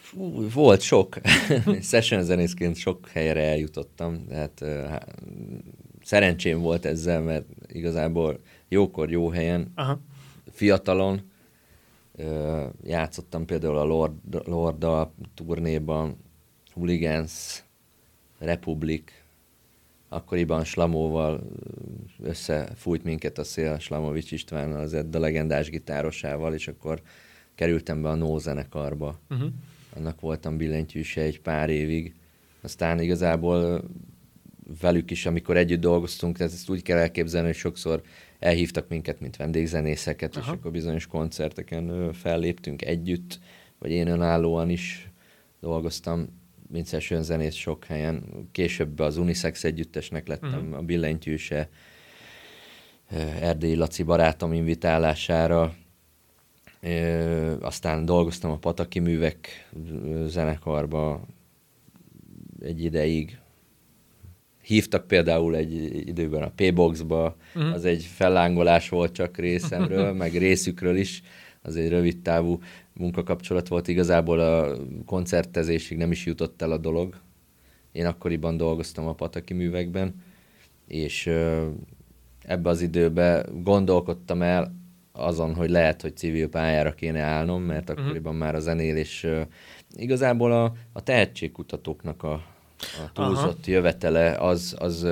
Fú, 0.00 0.48
volt 0.48 0.80
sok. 0.80 1.20
Session 1.82 2.22
zenészként 2.22 2.76
sok 2.76 3.08
helyre 3.08 3.42
eljutottam, 3.42 4.26
uh, 4.60 4.94
szerencsém 6.02 6.60
volt 6.60 6.84
ezzel, 6.84 7.20
mert 7.20 7.44
igazából 7.68 8.40
jókor, 8.68 9.10
jó 9.10 9.28
helyen, 9.28 9.72
Aha. 9.74 10.00
fiatalon 10.52 11.20
uh, 12.12 12.64
játszottam 12.84 13.44
például 13.44 13.76
a 13.76 13.84
Lord, 13.84 14.14
Lorda 14.44 15.12
turnéban, 15.34 16.16
Hooligans, 16.72 17.64
Republic, 18.38 19.19
akkoriban 20.12 20.64
Slamóval 20.64 21.40
összefújt 22.22 23.04
minket 23.04 23.38
a 23.38 23.44
szél, 23.44 23.78
Slamovics 23.78 24.32
István 24.32 24.72
az 24.72 24.92
a 24.92 25.04
legendás 25.12 25.70
gitárosával, 25.70 26.54
és 26.54 26.68
akkor 26.68 27.02
kerültem 27.54 28.02
be 28.02 28.08
a 28.08 28.14
No 28.14 28.38
zenekarba. 28.38 29.18
Uh-huh. 29.30 29.50
Annak 29.96 30.20
voltam 30.20 30.56
billentyűse 30.56 31.20
egy 31.20 31.40
pár 31.40 31.68
évig. 31.68 32.14
Aztán 32.60 33.00
igazából 33.00 33.84
velük 34.80 35.10
is, 35.10 35.26
amikor 35.26 35.56
együtt 35.56 35.80
dolgoztunk, 35.80 36.36
tehát 36.36 36.52
ezt 36.52 36.70
úgy 36.70 36.82
kell 36.82 36.98
elképzelni, 36.98 37.46
hogy 37.46 37.56
sokszor 37.56 38.02
elhívtak 38.38 38.88
minket, 38.88 39.20
mint 39.20 39.36
vendégzenészeket, 39.36 40.36
Aha. 40.36 40.52
és 40.52 40.58
akkor 40.58 40.70
bizonyos 40.70 41.06
koncerteken 41.06 42.12
felléptünk 42.12 42.82
együtt, 42.82 43.38
vagy 43.78 43.90
én 43.90 44.06
önállóan 44.06 44.70
is 44.70 45.10
dolgoztam 45.60 46.39
session 46.84 47.22
zenész 47.22 47.54
sok 47.54 47.84
helyen. 47.84 48.22
Később 48.52 48.98
az 48.98 49.16
Unisex 49.16 49.64
együttesnek 49.64 50.28
lettem 50.28 50.60
uh-huh. 50.60 50.76
a 50.76 50.82
billentyűse, 50.82 51.68
Erdélyi 53.40 53.74
Laci 53.74 54.02
barátom 54.02 54.52
invitálására. 54.52 55.74
Aztán 57.60 58.04
dolgoztam 58.04 58.50
a 58.50 58.56
Pataki 58.56 58.98
Művek 58.98 59.68
zenekarba 60.26 61.26
egy 62.60 62.84
ideig. 62.84 63.38
Hívtak 64.62 65.06
például 65.06 65.56
egy 65.56 66.06
időben 66.08 66.42
a 66.42 66.52
P-Boxba, 66.56 67.36
uh-huh. 67.54 67.72
az 67.72 67.84
egy 67.84 68.04
fellángolás 68.04 68.88
volt 68.88 69.12
csak 69.12 69.36
részemről, 69.36 70.12
meg 70.22 70.36
részükről 70.36 70.96
is, 70.96 71.22
az 71.62 71.76
egy 71.76 71.88
rövid 71.88 72.18
távú 72.18 72.58
munkakapcsolat 72.92 73.68
volt, 73.68 73.88
igazából 73.88 74.40
a 74.40 74.76
koncertezésig 75.06 75.98
nem 75.98 76.10
is 76.10 76.26
jutott 76.26 76.62
el 76.62 76.70
a 76.70 76.76
dolog. 76.76 77.20
Én 77.92 78.06
akkoriban 78.06 78.56
dolgoztam 78.56 79.06
a 79.06 79.14
Pataki 79.14 79.54
művekben, 79.54 80.22
és 80.86 81.26
ebbe 82.42 82.68
az 82.68 82.80
időbe 82.80 83.46
gondolkodtam 83.52 84.42
el 84.42 84.74
azon, 85.12 85.54
hogy 85.54 85.70
lehet, 85.70 86.02
hogy 86.02 86.16
civil 86.16 86.48
pályára 86.48 86.92
kéne 86.92 87.20
állnom, 87.20 87.62
mert 87.62 87.88
uh-huh. 87.90 88.04
akkoriban 88.04 88.34
már 88.34 88.54
a 88.54 88.60
zenélés 88.60 89.26
igazából 89.96 90.52
a, 90.52 90.72
a 90.92 91.02
tehetségkutatóknak 91.02 92.22
a 92.22 92.42
a 92.80 93.12
túlzott 93.12 93.62
Aha. 93.62 93.72
jövetele, 93.72 94.30
az, 94.30 94.76
az 94.78 95.06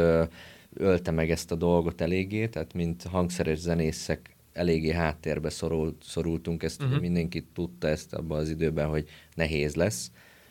ölte 0.74 1.10
meg 1.10 1.30
ezt 1.30 1.52
a 1.52 1.54
dolgot 1.54 2.00
eléggé, 2.00 2.46
tehát 2.46 2.74
mint 2.74 3.02
hangszeres 3.02 3.58
zenészek 3.58 4.36
eléggé 4.58 4.92
háttérbe 4.92 5.50
szorult, 5.50 6.02
szorultunk, 6.02 6.62
ezt 6.62 6.82
uh-huh. 6.82 7.00
mindenki 7.00 7.46
tudta 7.54 7.88
ezt 7.88 8.14
abban 8.14 8.38
az 8.38 8.50
időben, 8.50 8.88
hogy 8.88 9.08
nehéz 9.34 9.74
lesz, 9.74 10.10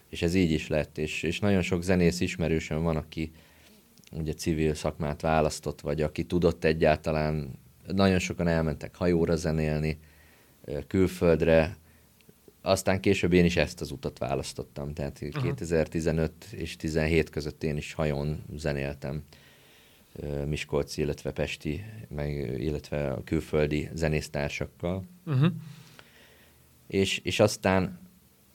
és 0.09 0.21
ez 0.21 0.33
így 0.33 0.51
is 0.51 0.67
lett, 0.67 0.97
és, 0.97 1.23
és 1.23 1.39
nagyon 1.39 1.61
sok 1.61 1.83
zenész 1.83 2.19
ismerősön 2.19 2.83
van, 2.83 2.95
aki 2.95 3.31
ugye 4.11 4.33
civil 4.33 4.73
szakmát 4.73 5.21
választott, 5.21 5.81
vagy 5.81 6.01
aki 6.01 6.23
tudott 6.23 6.63
egyáltalán, 6.63 7.59
nagyon 7.87 8.19
sokan 8.19 8.47
elmentek 8.47 8.95
hajóra 8.95 9.35
zenélni, 9.35 9.99
külföldre, 10.87 11.77
aztán 12.61 12.99
később 12.99 13.33
én 13.33 13.45
is 13.45 13.55
ezt 13.55 13.81
az 13.81 13.91
utat 13.91 14.17
választottam, 14.17 14.93
tehát 14.93 15.19
uh-huh. 15.21 15.43
2015 15.43 16.31
és 16.51 16.75
17 16.75 17.29
között 17.29 17.63
én 17.63 17.77
is 17.77 17.93
hajón 17.93 18.43
zenéltem. 18.55 19.23
Miskolci, 20.45 21.01
illetve 21.01 21.31
Pesti, 21.31 21.83
meg, 22.09 22.59
illetve 22.59 23.11
a 23.11 23.23
külföldi 23.23 23.89
zenésztársakkal. 23.93 25.03
Uh-huh. 25.25 25.51
És, 26.87 27.17
és 27.17 27.39
aztán 27.39 27.99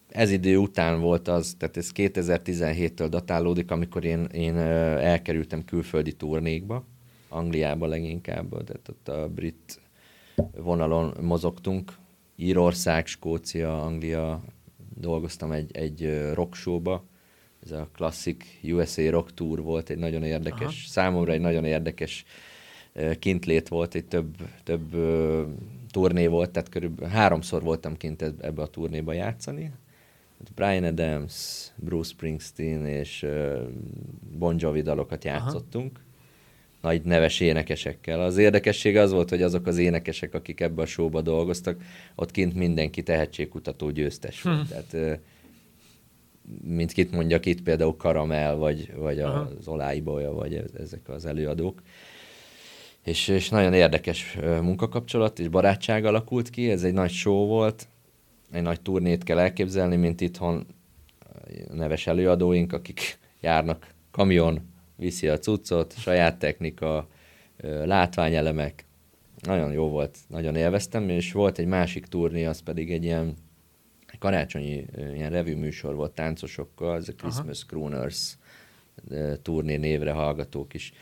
ez 0.09 0.31
idő 0.31 0.57
után 0.57 1.01
volt 1.01 1.29
az, 1.29 1.55
tehát 1.59 1.77
ez 1.77 1.91
2017-től 1.95 3.07
datálódik, 3.11 3.71
amikor 3.71 4.05
én, 4.05 4.25
én 4.25 4.57
elkerültem 4.57 5.65
külföldi 5.65 6.13
turnékba, 6.13 6.85
Angliába 7.29 7.87
leginkább, 7.87 8.51
tehát 8.51 8.89
ott 8.89 9.09
a 9.09 9.29
brit 9.29 9.81
vonalon 10.57 11.15
mozogtunk, 11.21 11.93
Írország, 12.37 13.07
Skócia, 13.07 13.83
Anglia, 13.83 14.43
dolgoztam 14.95 15.53
egy, 15.53 15.77
egy 15.77 16.31
rock 16.33 16.55
showba, 16.55 17.05
ez 17.65 17.71
a 17.71 17.89
klasszik 17.95 18.45
USA 18.63 19.11
Rock 19.11 19.35
Tour 19.35 19.63
volt, 19.63 19.91
egy 19.91 19.99
nagyon 19.99 20.23
érdekes, 20.23 20.61
Aha. 20.61 20.87
számomra 20.87 21.33
egy 21.33 21.41
nagyon 21.41 21.65
érdekes 21.65 22.25
kintlét 23.19 23.69
volt, 23.69 23.95
egy 23.95 24.05
több, 24.05 24.37
több 24.65 24.95
uh, 24.95 25.43
turné 25.91 26.27
volt, 26.27 26.51
tehát 26.51 26.69
körülbelül 26.69 27.15
háromszor 27.15 27.63
voltam 27.63 27.97
kint 27.97 28.23
ebbe 28.23 28.63
a 28.63 28.67
turnéba 28.67 29.13
játszani. 29.13 29.73
Brian 30.55 30.85
Adams, 30.85 31.67
Bruce 31.77 32.11
Springsteen 32.11 32.87
és 32.87 33.27
Bon 34.39 34.57
Jovi 34.59 34.83
dalokat 34.83 35.25
játszottunk. 35.25 35.91
Aha. 35.95 36.11
Nagy 36.81 37.03
neves 37.03 37.41
énekesekkel. 37.41 38.21
Az 38.21 38.39
érdekessége 38.39 39.01
az 39.01 39.13
volt, 39.13 39.29
hogy 39.29 39.43
azok 39.43 39.67
az 39.67 39.79
énekesek, 39.79 40.35
akik 40.35 40.61
ebbe 40.61 40.83
a 40.83 40.87
showba 40.87 41.21
dolgoztak, 41.21 41.83
ott 42.15 42.31
kint 42.31 42.55
mindenki 42.55 43.03
tehetségkutató 43.03 43.91
győztes 43.91 44.43
volt. 44.43 44.61
Hm. 44.61 44.69
Tehát 44.69 45.21
mint 46.65 46.93
kit 46.93 47.11
mondjak 47.11 47.47
itt, 47.47 47.63
például 47.63 47.97
Karamel, 47.97 48.57
vagy, 48.57 48.95
vagy 48.97 49.21
az 49.21 49.67
Oláibolya, 49.69 50.33
vagy 50.33 50.63
ezek 50.79 51.09
az 51.09 51.25
előadók. 51.25 51.83
És, 53.03 53.29
és 53.29 53.49
nagyon 53.49 53.73
érdekes 53.73 54.39
munkakapcsolat 54.61 55.39
és 55.39 55.49
barátság 55.49 56.05
alakult 56.05 56.51
ki, 56.51 56.71
ez 56.71 56.83
egy 56.83 56.93
nagy 56.93 57.11
show 57.11 57.47
volt, 57.47 57.89
egy 58.53 58.63
nagy 58.63 58.81
turnét 58.81 59.25
kell 59.25 59.39
elképzelni, 59.39 59.97
mint 59.97 60.21
itthon 60.21 60.67
neves 61.73 62.07
előadóink, 62.07 62.73
akik 62.73 63.19
járnak 63.41 63.95
kamion, 64.11 64.61
viszi 64.97 65.29
a 65.29 65.39
cuccot, 65.39 65.95
saját 65.99 66.39
technika, 66.39 67.09
látványelemek. 67.85 68.85
Nagyon 69.41 69.73
jó 69.73 69.89
volt, 69.89 70.19
nagyon 70.29 70.57
élveztem, 70.57 71.09
és 71.09 71.33
volt 71.33 71.59
egy 71.59 71.67
másik 71.67 72.07
turné, 72.07 72.45
az 72.45 72.61
pedig 72.61 72.93
egy 72.93 73.05
ilyen 73.05 73.37
karácsonyi 74.23 74.85
ilyen 75.15 75.31
revű 75.31 75.57
műsor 75.57 75.95
volt 75.95 76.13
táncosokkal, 76.15 76.97
ez 76.97 77.09
a 77.09 77.13
Christmas 77.13 77.59
Aha. 77.59 77.67
Crooners 77.69 78.37
turné 79.43 79.77
névre 79.77 80.13
hallgatók 80.13 80.75
is 80.75 80.93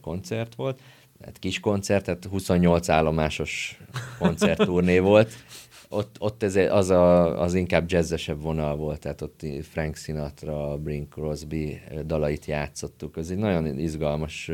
koncert 0.00 0.54
volt. 0.54 0.80
Tehát 1.18 1.38
kis 1.38 1.60
koncert, 1.60 2.04
tehát 2.04 2.24
28 2.24 2.88
állomásos 2.88 3.78
koncertturné 4.18 4.98
volt. 5.12 5.32
Ott, 5.88 6.16
ott 6.18 6.42
ez 6.42 6.56
az, 6.56 6.90
a, 6.90 7.40
az 7.40 7.54
inkább 7.54 7.90
jazzesebb 7.90 8.42
vonal 8.42 8.76
volt, 8.76 9.00
tehát 9.00 9.20
ott 9.20 9.46
Frank 9.62 9.96
Sinatra, 9.96 10.78
Bing 10.78 11.08
Crosby 11.08 11.80
dalait 12.06 12.44
játszottuk. 12.44 13.16
Ez 13.16 13.30
egy 13.30 13.36
nagyon 13.36 13.78
izgalmas 13.78 14.50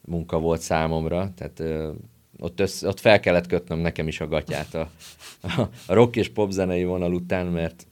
munka 0.00 0.40
volt 0.40 0.60
számomra, 0.60 1.32
tehát 1.36 1.62
ott, 2.38 2.60
össze, 2.60 2.88
ott 2.88 3.00
fel 3.00 3.20
kellett 3.20 3.46
kötnöm 3.46 3.78
nekem 3.78 4.08
is 4.08 4.20
a 4.20 4.28
gatyát 4.28 4.74
a, 4.74 4.90
a, 5.42 5.68
rock 5.86 6.16
és 6.16 6.28
pop 6.28 6.50
zenei 6.50 6.84
vonal 6.84 7.14
után, 7.14 7.46
mert 7.46 7.86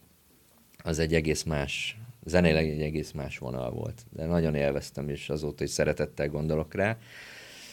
az 0.82 0.98
egy 0.98 1.14
egész 1.14 1.42
más, 1.42 1.98
zeneileg 2.24 2.68
egy 2.68 2.82
egész 2.82 3.10
más 3.10 3.38
vonal 3.38 3.70
volt. 3.70 4.06
De 4.10 4.26
nagyon 4.26 4.54
élveztem, 4.54 5.08
és 5.08 5.28
azóta 5.28 5.64
is 5.64 5.70
szeretettel 5.70 6.28
gondolok 6.28 6.74
rá. 6.74 6.98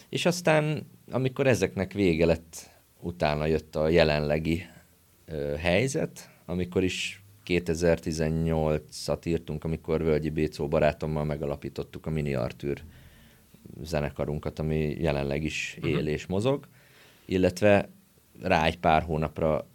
És 0.09 0.25
aztán, 0.25 0.87
amikor 1.11 1.47
ezeknek 1.47 1.93
vége 1.93 2.25
lett, 2.25 2.69
utána 2.99 3.45
jött 3.45 3.75
a 3.75 3.89
jelenlegi 3.89 4.65
ö, 5.25 5.55
helyzet, 5.55 6.29
amikor 6.45 6.83
is 6.83 7.23
2018-at 7.45 9.27
írtunk, 9.27 9.63
amikor 9.63 10.03
Völgyi 10.03 10.29
Bécó 10.29 10.67
barátommal 10.67 11.23
megalapítottuk 11.23 12.05
a 12.05 12.09
Mini 12.09 12.33
Artűr 12.33 12.83
zenekarunkat, 13.83 14.59
ami 14.59 14.95
jelenleg 14.99 15.43
is 15.43 15.77
él 15.81 15.93
uh-huh. 15.93 16.09
és 16.09 16.25
mozog, 16.25 16.67
illetve 17.25 17.89
rá 18.41 18.65
egy 18.65 18.79
pár 18.79 19.01
hónapra 19.01 19.67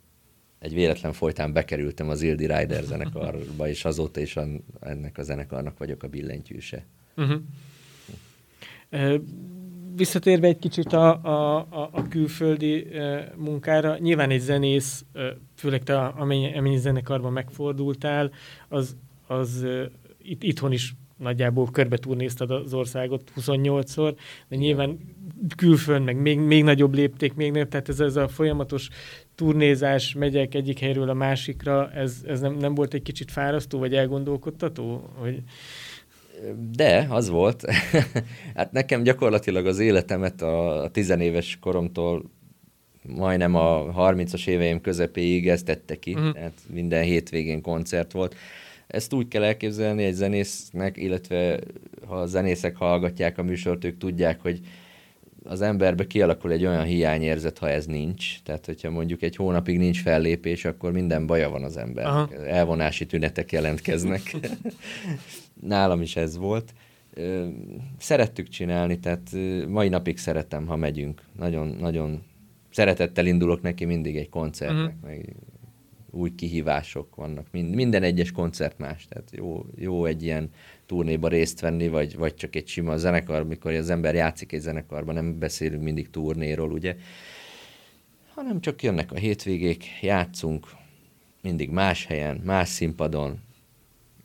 egy 0.58 0.74
véletlen 0.74 1.12
folytán 1.12 1.52
bekerültem 1.52 2.08
az 2.08 2.22
Ildi 2.22 2.46
Rider 2.46 2.82
zenekarba, 2.82 3.68
és 3.68 3.84
azóta 3.84 4.20
is 4.20 4.36
ennek 4.80 5.18
a 5.18 5.22
zenekarnak 5.22 5.78
vagyok 5.78 6.02
a 6.02 6.08
billentyűse. 6.08 6.86
Uh-huh. 7.16 7.40
Visszatérve 9.94 10.46
egy 10.46 10.58
kicsit 10.58 10.92
a, 10.92 11.24
a, 11.24 11.56
a, 11.56 11.90
a 11.92 12.08
külföldi 12.08 12.86
munkára, 13.36 13.98
nyilván 13.98 14.30
egy 14.30 14.40
zenész, 14.40 15.04
főleg 15.54 15.82
te 15.82 15.98
amennyi, 15.98 16.56
amennyi 16.56 16.78
zenekarban 16.78 17.32
megfordultál, 17.32 18.30
az, 18.68 18.96
az 19.26 19.66
itt, 20.22 20.42
itthon 20.42 20.72
is 20.72 20.94
nagyjából 21.22 21.70
körbe 21.70 21.96
turnézted 21.96 22.50
az 22.50 22.74
országot 22.74 23.32
28-szor, 23.40 24.16
de 24.48 24.56
nyilván 24.56 24.98
külföld, 25.56 26.04
meg 26.04 26.16
még, 26.16 26.38
még 26.38 26.64
nagyobb 26.64 26.94
lépték, 26.94 27.34
még 27.34 27.52
nem, 27.52 27.68
tehát 27.68 27.88
ez, 27.88 28.00
ez 28.00 28.16
a 28.16 28.28
folyamatos 28.28 28.88
turnézás, 29.34 30.14
megyek 30.14 30.54
egyik 30.54 30.78
helyről 30.78 31.08
a 31.08 31.14
másikra, 31.14 31.90
ez, 31.90 32.16
ez 32.26 32.40
nem, 32.40 32.54
nem 32.54 32.74
volt 32.74 32.94
egy 32.94 33.02
kicsit 33.02 33.30
fárasztó, 33.30 33.78
vagy 33.78 33.94
elgondolkodtató? 33.94 35.10
Hogy... 35.18 35.42
De, 36.72 37.06
az 37.10 37.28
volt. 37.28 37.64
hát 38.54 38.72
nekem 38.72 39.02
gyakorlatilag 39.02 39.66
az 39.66 39.78
életemet 39.78 40.42
a, 40.42 40.82
a 40.82 40.90
tizenéves 40.90 41.58
koromtól 41.60 42.30
majdnem 43.02 43.54
a 43.54 43.84
30-as 44.12 44.46
éveim 44.46 44.80
közepéig 44.80 45.48
ezt 45.48 45.64
tette 45.64 45.98
ki, 45.98 46.12
uh-huh. 46.12 46.32
tehát 46.32 46.58
minden 46.72 47.02
hétvégén 47.02 47.60
koncert 47.60 48.12
volt. 48.12 48.34
Ezt 48.92 49.12
úgy 49.12 49.28
kell 49.28 49.42
elképzelni 49.42 50.04
egy 50.04 50.14
zenésznek, 50.14 50.96
illetve 50.96 51.58
ha 52.06 52.14
a 52.14 52.26
zenészek 52.26 52.76
hallgatják 52.76 53.38
a 53.38 53.42
műsort, 53.42 53.84
ők 53.84 53.98
tudják, 53.98 54.40
hogy 54.40 54.60
az 55.44 55.60
emberbe 55.60 56.06
kialakul 56.06 56.52
egy 56.52 56.66
olyan 56.66 56.84
hiányérzet, 56.84 57.58
ha 57.58 57.68
ez 57.68 57.86
nincs. 57.86 58.42
Tehát, 58.42 58.66
hogyha 58.66 58.90
mondjuk 58.90 59.22
egy 59.22 59.36
hónapig 59.36 59.78
nincs 59.78 60.02
fellépés, 60.02 60.64
akkor 60.64 60.92
minden 60.92 61.26
baja 61.26 61.50
van 61.50 61.62
az. 61.62 61.76
Aha. 61.94 62.30
Elvonási 62.46 63.06
tünetek 63.06 63.52
jelentkeznek. 63.52 64.36
Nálam 65.60 66.02
is 66.02 66.16
ez 66.16 66.36
volt. 66.36 66.74
Szerettük 67.98 68.48
csinálni, 68.48 68.98
tehát 68.98 69.30
mai 69.68 69.88
napig 69.88 70.18
szeretem, 70.18 70.66
ha 70.66 70.76
megyünk. 70.76 71.22
Nagyon, 71.38 71.76
nagyon 71.80 72.22
szeretettel 72.70 73.26
indulok 73.26 73.62
neki 73.62 73.84
mindig 73.84 74.16
egy 74.16 74.28
koncertnek, 74.28 74.94
uh-huh. 74.94 75.10
meg 75.10 75.34
új 76.12 76.34
kihívások 76.34 77.14
vannak. 77.14 77.46
Minden 77.50 78.02
egyes 78.02 78.32
koncert 78.32 78.78
más, 78.78 79.06
tehát 79.08 79.30
jó, 79.36 79.66
jó 79.76 80.04
egy 80.04 80.22
ilyen 80.22 80.50
turnéba 80.86 81.28
részt 81.28 81.60
venni, 81.60 81.88
vagy, 81.88 82.16
vagy 82.16 82.34
csak 82.34 82.56
egy 82.56 82.68
sima 82.68 82.96
zenekar, 82.96 83.44
mikor 83.44 83.72
az 83.72 83.90
ember 83.90 84.14
játszik 84.14 84.52
egy 84.52 84.60
zenekarban, 84.60 85.14
nem 85.14 85.38
beszélünk 85.38 85.82
mindig 85.82 86.10
turnéról, 86.10 86.72
ugye, 86.72 86.96
hanem 88.34 88.60
csak 88.60 88.82
jönnek 88.82 89.12
a 89.12 89.16
hétvégék, 89.16 89.84
játszunk, 90.00 90.66
mindig 91.42 91.70
más 91.70 92.06
helyen, 92.06 92.40
más 92.44 92.68
színpadon, 92.68 93.40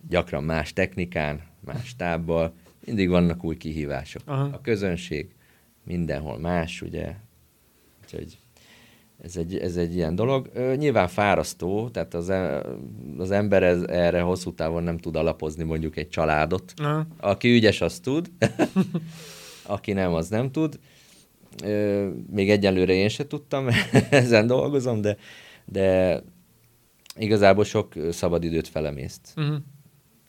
gyakran 0.10 0.44
más 0.44 0.74
technikán, 0.74 1.42
más 1.60 1.96
tábbal, 1.96 2.54
mindig 2.86 3.10
vannak 3.10 3.44
új 3.44 3.58
kihívások. 3.58 4.22
Aha. 4.26 4.44
A 4.44 4.62
közönség 4.62 5.36
mindenhol 5.84 6.40
más, 6.40 6.82
ugye, 6.82 7.16
úgyhogy 8.04 8.38
ez 9.24 9.38
egy, 9.38 9.58
ez 9.58 9.78
egy 9.78 9.96
ilyen 9.96 10.16
dolog. 10.16 10.52
Nyilván 10.76 11.08
fárasztó, 11.08 11.90
tehát 11.90 12.14
az, 12.14 12.30
e, 12.30 12.66
az 13.18 13.32
ember 13.32 13.64
ez, 13.64 13.82
erre 13.82 14.22
hosszú 14.22 14.54
távon 14.54 14.84
nem 14.84 14.98
tud 14.98 15.16
alapozni 15.16 15.64
mondjuk 15.64 15.98
egy 15.98 16.10
családot. 16.10 16.74
Na. 16.76 17.08
Aki 17.20 17.52
ügyes, 17.52 17.82
az 17.82 18.00
tud, 18.00 18.32
aki 19.64 19.94
nem, 19.94 20.14
az 20.14 20.30
nem 20.30 20.52
tud. 20.52 20.80
Még 22.32 22.50
egyelőre 22.50 22.94
én 22.94 23.10
se 23.10 23.28
tudtam, 23.28 23.68
ezen 24.10 24.48
dolgozom, 24.48 25.02
de, 25.02 25.18
de 25.66 26.22
igazából 27.16 27.64
sok 27.64 27.94
szabadidőt 28.12 28.68
felemészt. 28.68 29.34
Uh-huh. 29.36 29.58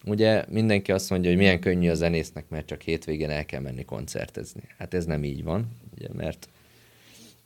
Ugye 0.05 0.45
mindenki 0.49 0.93
azt 0.93 1.11
mondja, 1.11 1.31
hogy 1.31 1.39
milyen 1.39 1.61
könnyű 1.61 1.91
a 1.91 1.95
zenésznek, 1.95 2.49
mert 2.49 2.67
csak 2.67 2.83
hétvégén 2.83 3.31
el 3.31 3.45
kell 3.45 3.61
menni 3.61 3.85
koncertezni. 3.85 4.63
Hát 4.79 4.95
ez 4.95 5.05
nem 5.05 5.25
így 5.25 5.45
van, 5.45 5.69
ugye, 5.97 6.09
mert 6.13 6.49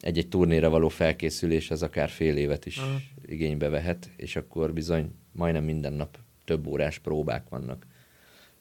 egy-egy 0.03 0.29
turnéra 0.29 0.71
való 0.71 0.89
felkészülés 0.89 1.71
az 1.71 1.83
akár 1.83 2.09
fél 2.09 2.37
évet 2.37 2.67
is 2.67 2.77
Aha. 2.77 2.99
igénybe 3.27 3.69
vehet, 3.69 4.11
és 4.17 4.37
akkor 4.37 4.73
bizony 4.73 5.15
majdnem 5.33 5.65
minden 5.65 5.93
nap 5.93 6.19
több 6.45 6.67
órás 6.67 6.99
próbák 6.99 7.49
vannak. 7.49 7.87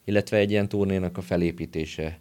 Illetve 0.04 0.36
egy 0.36 0.50
ilyen 0.50 0.68
turnénak 0.68 1.16
a 1.16 1.20
felépítése 1.20 2.20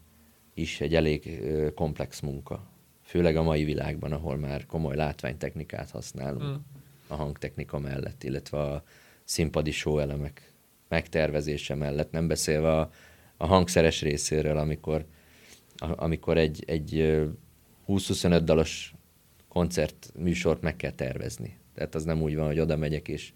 is 0.54 0.82
egy 0.82 0.96
elég 0.96 1.42
komplex 1.76 2.20
munka. 2.20 2.68
Főleg 3.02 3.36
a 3.36 3.44
mai 3.44 3.64
világban, 3.64 4.12
ahol 4.12 4.38
már 4.38 4.66
komoly 4.66 4.96
látványtechnikát 4.96 5.90
használunk 5.90 6.44
mm. 6.44 6.62
a 7.08 7.16
hangtechnika 7.16 7.80
mellett, 7.80 8.24
illetve 8.24 8.60
a 8.60 8.84
színpadi 9.24 9.74
elemek 9.86 10.54
megtervezése 10.88 11.76
mellett, 11.76 12.12
nem 12.12 12.28
beszélve 12.28 12.78
a, 12.78 12.92
a 13.38 13.46
hangszeres 13.46 14.02
részéről, 14.02 14.58
amikor, 14.58 15.06
a, 15.76 16.04
amikor 16.04 16.38
egy, 16.38 16.64
egy 16.68 17.22
20-25 17.88 18.42
dalos 18.44 18.94
koncert 19.52 20.12
műsort 20.16 20.62
meg 20.62 20.76
kell 20.76 20.92
tervezni. 20.92 21.58
Tehát 21.74 21.96
az 21.96 22.04
nem 22.04 22.22
úgy 22.22 22.36
van, 22.36 22.48
hogy 22.48 22.60
oda 22.60 22.76
megyek 22.76 23.08
és 23.08 23.32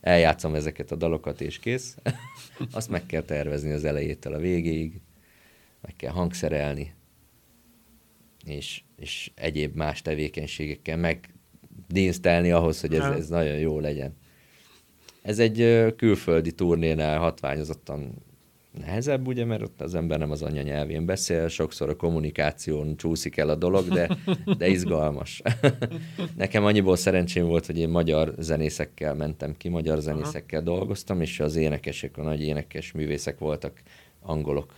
eljátszom 0.00 0.54
ezeket 0.54 0.90
a 0.90 0.96
dalokat 0.96 1.40
és 1.40 1.58
kész. 1.58 1.96
Azt 2.72 2.90
meg 2.90 3.06
kell 3.06 3.22
tervezni 3.22 3.72
az 3.72 3.84
elejétől 3.84 4.34
a 4.34 4.38
végéig, 4.38 5.00
meg 5.80 5.96
kell 5.96 6.10
hangszerelni, 6.10 6.94
és, 8.44 8.82
és 8.96 9.30
egyéb 9.34 9.76
más 9.76 10.02
tevékenységekkel 10.02 10.96
megdínstelni 10.96 12.50
ahhoz, 12.50 12.80
hogy 12.80 12.94
ez, 12.94 13.04
ez 13.04 13.28
nagyon 13.28 13.58
jó 13.58 13.80
legyen. 13.80 14.16
Ez 15.22 15.38
egy 15.38 15.94
külföldi 15.96 16.52
turnénál 16.52 17.18
hatványozottan 17.18 18.14
nehezebb, 18.78 19.26
ugye, 19.26 19.44
mert 19.44 19.62
ott 19.62 19.80
az 19.80 19.94
ember 19.94 20.18
nem 20.18 20.30
az 20.30 20.42
anyanyelvén 20.42 21.06
beszél, 21.06 21.48
sokszor 21.48 21.88
a 21.88 21.96
kommunikáción 21.96 22.96
csúszik 22.96 23.36
el 23.36 23.48
a 23.48 23.54
dolog, 23.54 23.88
de, 23.88 24.18
de 24.58 24.68
izgalmas. 24.68 25.42
Nekem 26.36 26.64
annyiból 26.64 26.96
szerencsém 26.96 27.46
volt, 27.46 27.66
hogy 27.66 27.78
én 27.78 27.88
magyar 27.88 28.34
zenészekkel 28.38 29.14
mentem 29.14 29.56
ki, 29.56 29.68
magyar 29.68 29.98
zenészekkel 29.98 30.60
Aha. 30.60 30.76
dolgoztam, 30.76 31.20
és 31.20 31.40
az 31.40 31.56
énekesek, 31.56 32.18
a 32.18 32.22
nagy 32.22 32.42
énekes 32.42 32.92
művészek 32.92 33.38
voltak 33.38 33.82
angolok, 34.20 34.74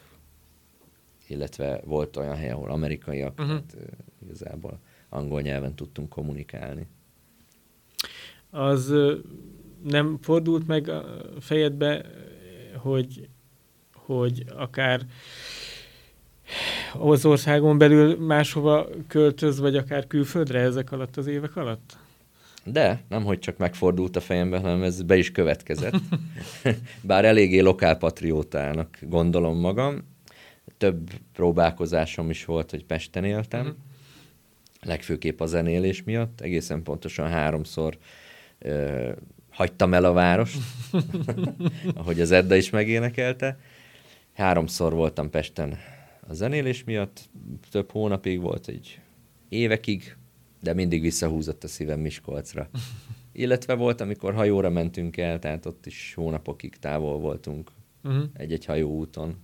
illetve 1.26 1.80
volt 1.84 2.16
olyan 2.16 2.36
hely, 2.36 2.50
ahol 2.50 2.70
amerikaiak, 2.70 3.32
uh-huh. 3.38 3.46
tehát 3.46 3.76
igazából 4.24 4.78
angol 5.08 5.40
nyelven 5.40 5.74
tudtunk 5.74 6.08
kommunikálni. 6.08 6.86
Az 8.50 8.92
nem 9.82 10.18
fordult 10.20 10.66
meg 10.66 10.88
a 10.88 11.04
fejedbe, 11.40 12.06
hogy, 12.76 13.28
hogy 14.18 14.44
akár 14.56 15.00
az 16.98 17.24
országon 17.24 17.78
belül 17.78 18.16
máshova 18.18 18.88
költöz, 19.08 19.60
vagy 19.60 19.76
akár 19.76 20.06
külföldre 20.06 20.60
ezek 20.60 20.92
alatt 20.92 21.16
az 21.16 21.26
évek 21.26 21.56
alatt? 21.56 21.96
De, 22.64 23.02
nem 23.08 23.24
hogy 23.24 23.38
csak 23.38 23.56
megfordult 23.56 24.16
a 24.16 24.20
fejembe, 24.20 24.58
hanem 24.58 24.82
ez 24.82 25.02
be 25.02 25.16
is 25.16 25.32
következett. 25.32 25.94
Bár 27.00 27.24
eléggé 27.24 27.58
lokálpatriótának 27.58 28.98
gondolom 29.00 29.58
magam. 29.58 30.10
Több 30.78 31.10
próbálkozásom 31.32 32.30
is 32.30 32.44
volt, 32.44 32.70
hogy 32.70 32.84
Pesten 32.84 33.24
éltem. 33.24 33.60
Uh-huh. 33.60 33.76
Legfőképp 34.82 35.40
a 35.40 35.46
zenélés 35.46 36.02
miatt. 36.02 36.40
Egészen 36.40 36.82
pontosan 36.82 37.28
háromszor 37.28 37.98
ö, 38.58 39.10
hagytam 39.50 39.94
el 39.94 40.04
a 40.04 40.12
várost, 40.12 40.58
ahogy 41.94 42.20
az 42.20 42.30
Edda 42.30 42.54
is 42.54 42.70
megénekelte. 42.70 43.58
Háromszor 44.32 44.92
voltam 44.92 45.30
Pesten 45.30 45.78
a 46.28 46.34
zenélés 46.34 46.84
miatt, 46.84 47.30
több 47.70 47.90
hónapig 47.90 48.40
volt, 48.40 48.68
egy 48.68 49.00
évekig, 49.48 50.16
de 50.60 50.74
mindig 50.74 51.00
visszahúzott 51.00 51.64
a 51.64 51.68
szívem 51.68 52.00
Miskolcra. 52.00 52.68
Illetve 53.32 53.74
volt, 53.74 54.00
amikor 54.00 54.34
hajóra 54.34 54.70
mentünk 54.70 55.16
el, 55.16 55.38
tehát 55.38 55.66
ott 55.66 55.86
is 55.86 56.14
hónapokig 56.14 56.76
távol 56.76 57.18
voltunk 57.18 57.70
uh-huh. 58.04 58.24
egy-egy 58.32 58.64
hajóúton 58.64 59.36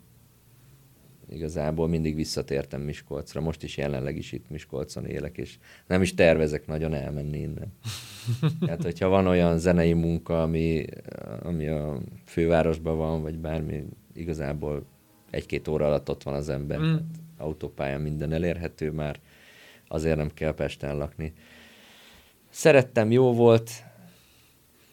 igazából 1.30 1.88
mindig 1.88 2.14
visszatértem 2.14 2.80
Miskolcra. 2.80 3.40
Most 3.40 3.62
is 3.62 3.76
jelenleg 3.76 4.16
is 4.16 4.32
itt 4.32 4.50
Miskolcon 4.50 5.06
élek, 5.06 5.38
és 5.38 5.58
nem 5.86 6.02
is 6.02 6.14
tervezek 6.14 6.66
nagyon 6.66 6.94
elmenni 6.94 7.38
innen. 7.38 7.72
Tehát, 8.60 8.82
hogyha 8.82 9.08
van 9.08 9.26
olyan 9.26 9.58
zenei 9.58 9.92
munka, 9.92 10.42
ami, 10.42 10.84
ami 11.42 11.66
a 11.66 11.98
fővárosban 12.24 12.96
van, 12.96 13.22
vagy 13.22 13.38
bármi, 13.38 13.84
igazából 14.14 14.84
egy-két 15.30 15.68
óra 15.68 15.86
alatt 15.86 16.10
ott 16.10 16.22
van 16.22 16.34
az 16.34 16.48
ember. 16.48 16.78
Mm. 16.78 16.94
autópályán 17.36 18.00
minden 18.00 18.32
elérhető 18.32 18.90
már, 18.90 19.20
azért 19.88 20.16
nem 20.16 20.30
kell 20.34 20.54
Pesten 20.54 20.96
lakni. 20.96 21.32
Szerettem, 22.50 23.10
jó 23.10 23.32
volt, 23.32 23.70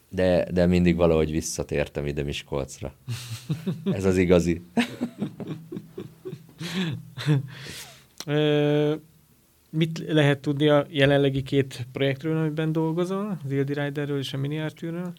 de, 0.09 0.51
de 0.51 0.65
mindig 0.65 0.95
valahogy 0.95 1.31
visszatértem 1.31 2.05
ide 2.05 2.23
Miskolcra. 2.23 2.93
Ez 3.91 4.05
az 4.05 4.17
igazi. 4.17 4.61
mit 9.69 10.03
lehet 10.07 10.39
tudni 10.39 10.67
a 10.67 10.85
jelenlegi 10.89 11.43
két 11.43 11.87
projektről, 11.91 12.37
amiben 12.37 12.71
dolgozol? 12.71 13.39
Az 13.43 13.51
Ildi 13.51 13.73
Riderről 13.73 14.19
és 14.19 14.33
a 14.33 14.37
Mini 14.37 14.59
Arthurről? 14.59 15.13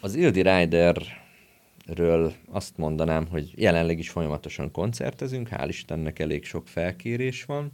Az 0.00 0.14
Ildi 0.14 0.42
Riderről 0.42 2.32
azt 2.50 2.76
mondanám, 2.76 3.26
hogy 3.26 3.52
jelenleg 3.56 3.98
is 3.98 4.10
folyamatosan 4.10 4.70
koncertezünk, 4.70 5.48
hál' 5.50 5.68
Istennek 5.68 6.18
elég 6.18 6.44
sok 6.44 6.68
felkérés 6.68 7.44
van, 7.44 7.72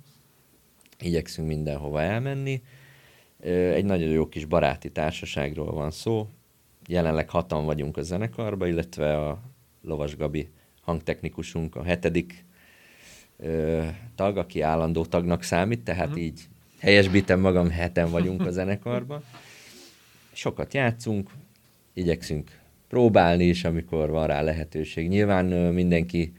igyekszünk 0.99 1.49
mindenhova 1.49 2.03
elmenni. 2.03 2.63
Egy 3.75 3.85
nagyon 3.85 4.09
jó 4.09 4.29
kis 4.29 4.45
baráti 4.45 4.91
társaságról 4.91 5.73
van 5.73 5.91
szó, 5.91 6.29
jelenleg 6.87 7.31
hatan 7.31 7.65
vagyunk 7.65 7.97
a 7.97 8.03
zenekarba, 8.03 8.67
illetve 8.67 9.17
a 9.17 9.41
Lovas 9.83 10.17
Gabi 10.17 10.49
hangtechnikusunk 10.81 11.77
a 11.77 11.83
hetedik 11.83 12.45
ö, 13.41 13.83
tag, 14.15 14.37
aki 14.37 14.61
állandó 14.61 15.05
tagnak 15.05 15.43
számít, 15.43 15.81
tehát 15.81 16.07
uh-huh. 16.07 16.23
így 16.23 16.41
helyesbítem 16.79 17.41
magam, 17.41 17.71
heten 17.71 18.11
vagyunk 18.11 18.47
a 18.47 18.51
zenekarban. 18.51 19.23
Sokat 20.33 20.75
játszunk, 20.75 21.31
igyekszünk 21.93 22.59
próbálni 22.89 23.45
is, 23.45 23.65
amikor 23.65 24.11
van 24.11 24.27
rá 24.27 24.43
lehetőség. 24.43 25.09
Nyilván 25.09 25.53
ö, 25.53 25.71
mindenki 25.71 26.33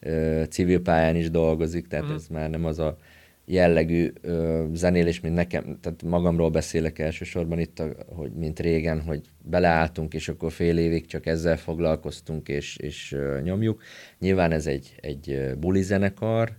ö, 0.00 0.42
civil 0.50 0.80
pályán 0.80 1.16
is 1.16 1.30
dolgozik, 1.30 1.86
tehát 1.86 2.04
uh-huh. 2.04 2.20
ez 2.20 2.26
már 2.28 2.50
nem 2.50 2.64
az 2.64 2.78
a 2.78 2.98
jellegű 3.44 4.12
ö, 4.20 4.64
zenélés, 4.72 5.20
mint 5.20 5.34
nekem, 5.34 5.78
tehát 5.80 6.02
magamról 6.02 6.50
beszélek 6.50 6.98
elsősorban 6.98 7.58
itt, 7.58 7.78
a, 7.78 7.88
hogy 8.06 8.32
mint 8.32 8.60
régen, 8.60 9.00
hogy 9.00 9.20
beleálltunk, 9.42 10.14
és 10.14 10.28
akkor 10.28 10.52
fél 10.52 10.78
évig 10.78 11.06
csak 11.06 11.26
ezzel 11.26 11.56
foglalkoztunk, 11.56 12.48
és, 12.48 12.76
és 12.76 13.12
ö, 13.12 13.40
nyomjuk. 13.42 13.82
Nyilván 14.18 14.52
ez 14.52 14.66
egy, 14.66 14.94
egy 15.00 15.54
buli 15.58 15.82
zenekar, 15.82 16.56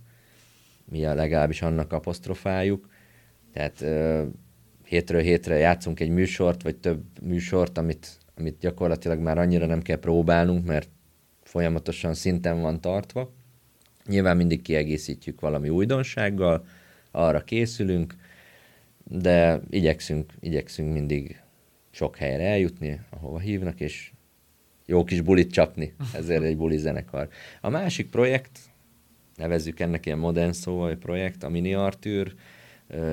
mi 0.90 1.04
a 1.04 1.14
legalábbis 1.14 1.62
annak 1.62 1.92
apostrofáljuk, 1.92 2.88
tehát 3.52 3.80
ö, 3.80 4.22
hétről 4.84 5.20
hétre 5.20 5.56
játszunk 5.56 6.00
egy 6.00 6.10
műsort, 6.10 6.62
vagy 6.62 6.76
több 6.76 7.02
műsort, 7.22 7.78
amit, 7.78 8.18
amit 8.36 8.58
gyakorlatilag 8.58 9.18
már 9.18 9.38
annyira 9.38 9.66
nem 9.66 9.82
kell 9.82 9.98
próbálnunk, 9.98 10.66
mert 10.66 10.88
folyamatosan 11.42 12.14
szinten 12.14 12.60
van 12.60 12.80
tartva. 12.80 13.34
Nyilván 14.06 14.36
mindig 14.36 14.62
kiegészítjük 14.62 15.40
valami 15.40 15.68
újdonsággal, 15.68 16.66
arra 17.16 17.40
készülünk, 17.40 18.14
de 19.04 19.60
igyekszünk, 19.70 20.32
igyekszünk 20.40 20.92
mindig 20.92 21.42
sok 21.90 22.16
helyre 22.16 22.44
eljutni, 22.44 23.00
ahova 23.10 23.38
hívnak, 23.38 23.80
és 23.80 24.12
jó 24.86 25.04
kis 25.04 25.20
bulit 25.20 25.52
csapni, 25.52 25.94
ezért 26.14 26.42
egy 26.42 26.56
buli 26.56 26.76
zenekar. 26.76 27.28
A 27.60 27.68
másik 27.68 28.10
projekt, 28.10 28.58
nevezzük 29.36 29.80
ennek 29.80 30.06
ilyen 30.06 30.18
modern 30.18 30.52
szóval 30.52 30.94
projekt, 30.94 31.42
a 31.42 31.48
Mini 31.48 31.74
Arthur 31.74 32.34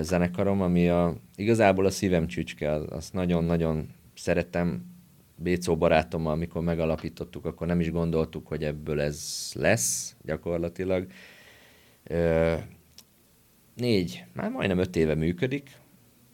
zenekarom, 0.02 0.62
ami 0.62 0.90
a, 0.90 1.16
igazából 1.36 1.86
a 1.86 1.92
szívem 1.92 2.28
csücske, 2.28 2.72
azt 2.72 3.14
nagyon-nagyon 3.14 3.90
szeretem, 4.16 4.92
Bécó 5.36 5.78
barátommal, 5.78 6.34
amikor 6.34 6.62
megalapítottuk, 6.62 7.46
akkor 7.46 7.68
nem 7.68 7.80
is 7.80 7.92
gondoltuk, 7.92 8.48
hogy 8.48 8.64
ebből 8.64 9.02
ez 9.02 9.50
lesz 9.54 10.16
gyakorlatilag 10.22 11.08
négy, 13.76 14.26
már 14.34 14.50
majdnem 14.50 14.78
öt 14.78 14.96
éve 14.96 15.16
működik. 15.16 15.72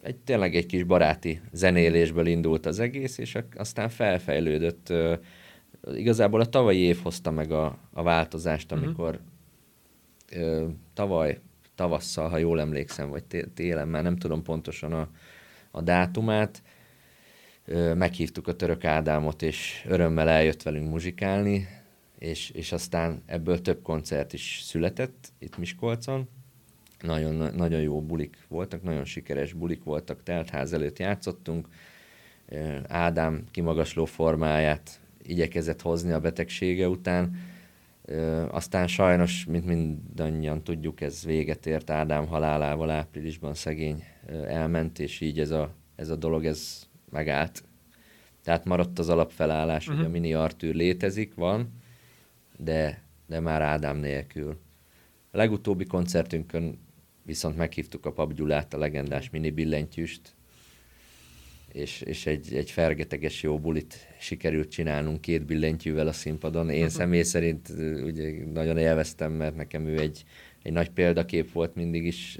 Egy, 0.01 0.15
tényleg 0.15 0.55
egy 0.55 0.65
kis 0.65 0.83
baráti 0.83 1.41
zenélésből 1.51 2.27
indult 2.27 2.65
az 2.65 2.79
egész, 2.79 3.17
és 3.17 3.37
aztán 3.55 3.89
felfejlődött. 3.89 4.93
Igazából 5.93 6.39
a 6.39 6.45
tavalyi 6.45 6.79
év 6.79 6.99
hozta 7.03 7.31
meg 7.31 7.51
a, 7.51 7.77
a 7.93 8.03
változást, 8.03 8.71
mhm. 8.71 8.83
amikor 8.83 9.19
uh-huh. 10.31 10.69
tavaly 10.93 11.39
tavasszal, 11.75 12.29
ha 12.29 12.37
jól 12.37 12.59
emlékszem, 12.59 13.09
vagy 13.09 13.23
télen, 13.53 13.87
már 13.87 14.03
nem 14.03 14.17
tudom 14.17 14.43
pontosan 14.43 14.93
a, 14.93 15.09
a 15.71 15.81
dátumát, 15.81 16.61
meghívtuk 17.95 18.47
a 18.47 18.55
török 18.55 18.85
Ádámot, 18.85 19.41
és 19.41 19.85
örömmel 19.87 20.29
eljött 20.29 20.63
velünk 20.63 20.89
muzsikálni. 20.89 21.67
és, 22.17 22.49
és 22.49 22.71
aztán 22.71 23.23
ebből 23.25 23.61
több 23.61 23.81
koncert 23.81 24.33
is 24.33 24.59
született 24.63 25.31
itt 25.39 25.57
Miskolcon. 25.57 26.29
Nagyon, 27.01 27.53
nagyon 27.55 27.81
jó 27.81 28.01
bulik 28.01 28.37
voltak, 28.47 28.83
nagyon 28.83 29.05
sikeres 29.05 29.53
bulik 29.53 29.83
voltak, 29.83 30.23
teltház 30.23 30.73
előtt 30.73 30.99
játszottunk. 30.99 31.67
Ádám 32.87 33.43
kimagasló 33.51 34.05
formáját 34.05 34.99
igyekezett 35.21 35.81
hozni 35.81 36.11
a 36.11 36.19
betegsége 36.19 36.87
után. 36.87 37.35
Aztán 38.49 38.87
sajnos, 38.87 39.45
mint 39.45 39.65
mindannyian 39.65 40.63
tudjuk, 40.63 41.01
ez 41.01 41.25
véget 41.25 41.65
ért 41.65 41.89
Ádám 41.89 42.27
halálával 42.27 42.89
áprilisban 42.89 43.53
szegény 43.53 44.03
elment, 44.47 44.99
és 44.99 45.21
így 45.21 45.39
ez 45.39 45.51
a, 45.51 45.73
ez 45.95 46.09
a 46.09 46.15
dolog 46.15 46.45
ez 46.45 46.87
megállt. 47.09 47.63
Tehát 48.43 48.65
maradt 48.65 48.99
az 48.99 49.09
alapfelállás, 49.09 49.87
uh-huh. 49.87 49.95
hogy 49.95 50.05
a 50.05 50.09
mhm. 50.09 50.21
mini 50.21 50.33
Artűr 50.33 50.75
létezik, 50.75 51.33
van, 51.33 51.69
de, 52.57 53.03
de 53.27 53.39
már 53.39 53.61
Ádám 53.61 53.97
nélkül. 53.97 54.57
A 55.31 55.37
legutóbbi 55.37 55.85
koncertünkön 55.85 56.79
viszont 57.29 57.57
meghívtuk 57.57 58.05
a 58.05 58.11
Pap 58.11 58.33
Gyulát, 58.33 58.73
a 58.73 58.77
legendás 58.77 59.29
mini 59.29 59.49
billentyűst, 59.49 60.21
és, 61.71 62.01
és 62.01 62.25
egy, 62.25 62.53
egy 62.53 62.71
fergeteges 62.71 63.43
jó 63.43 63.59
bulit 63.59 64.07
sikerült 64.19 64.69
csinálnunk 64.69 65.21
két 65.21 65.45
billentyűvel 65.45 66.07
a 66.07 66.11
színpadon. 66.11 66.69
Én 66.69 66.75
uh-huh. 66.75 66.95
személy 66.95 67.23
szerint 67.23 67.69
ugye 68.03 68.45
nagyon 68.53 68.77
élveztem, 68.77 69.31
mert 69.31 69.55
nekem 69.55 69.85
ő 69.85 69.99
egy, 69.99 70.23
egy 70.63 70.71
nagy 70.71 70.89
példakép 70.89 71.51
volt, 71.51 71.75
mindig 71.75 72.05
is, 72.05 72.39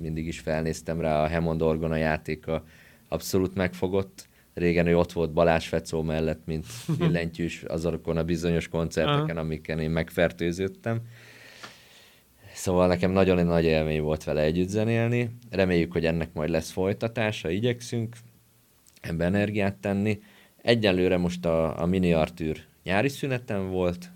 mindig 0.00 0.26
is 0.26 0.40
felnéztem 0.40 1.00
rá, 1.00 1.22
a 1.22 1.28
Hammond 1.28 1.62
Orgona 1.62 1.96
játéka 1.96 2.64
abszolút 3.08 3.54
megfogott. 3.54 4.28
Régen 4.54 4.86
ő 4.86 4.96
ott 4.96 5.12
volt 5.12 5.32
Balázs 5.32 5.66
Fecó 5.66 6.02
mellett, 6.02 6.46
mint 6.46 6.66
billentyűs 6.98 7.62
azokon 7.62 8.16
a 8.16 8.24
bizonyos 8.24 8.68
koncerteken, 8.68 9.36
amiken 9.36 9.78
én 9.78 9.90
megfertőződtem. 9.90 11.00
Szóval 12.62 12.86
nekem 12.86 13.10
nagyon 13.10 13.46
nagy 13.46 13.64
élmény 13.64 14.00
volt 14.00 14.24
vele 14.24 14.40
együtt 14.40 14.68
zenélni. 14.68 15.36
Reméljük, 15.50 15.92
hogy 15.92 16.06
ennek 16.06 16.32
majd 16.32 16.50
lesz 16.50 16.70
folytatása, 16.70 17.50
igyekszünk 17.50 18.16
ebbe 19.00 19.24
energiát 19.24 19.76
tenni. 19.76 20.22
Egyelőre 20.56 21.16
most 21.16 21.44
a, 21.44 21.80
a 21.80 21.86
Mini 21.86 22.12
Artűr 22.12 22.64
nyári 22.82 23.08
szünetem 23.08 23.70
volt, 23.70 24.10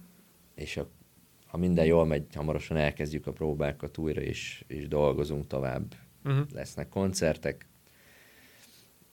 és 0.55 0.77
a, 0.77 0.89
ha 1.47 1.57
minden 1.57 1.85
jól 1.85 2.07
megy, 2.07 2.27
hamarosan 2.35 2.77
elkezdjük 2.77 3.27
a 3.27 3.33
próbákat 3.33 3.99
újra, 3.99 4.21
és, 4.21 4.65
és 4.67 4.89
dolgozunk 4.89 5.47
tovább. 5.47 5.95
Uh-huh. 6.25 6.47
Lesznek 6.53 6.89
koncertek, 6.89 7.67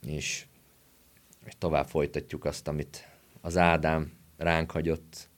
és, 0.08 0.46
és 1.46 1.54
tovább 1.58 1.88
folytatjuk 1.88 2.46
azt, 2.46 2.68
amit 2.68 3.08
az 3.42 3.58
Ádám 3.58 4.12
ránk 4.38 4.72
hagyott. 4.72 5.30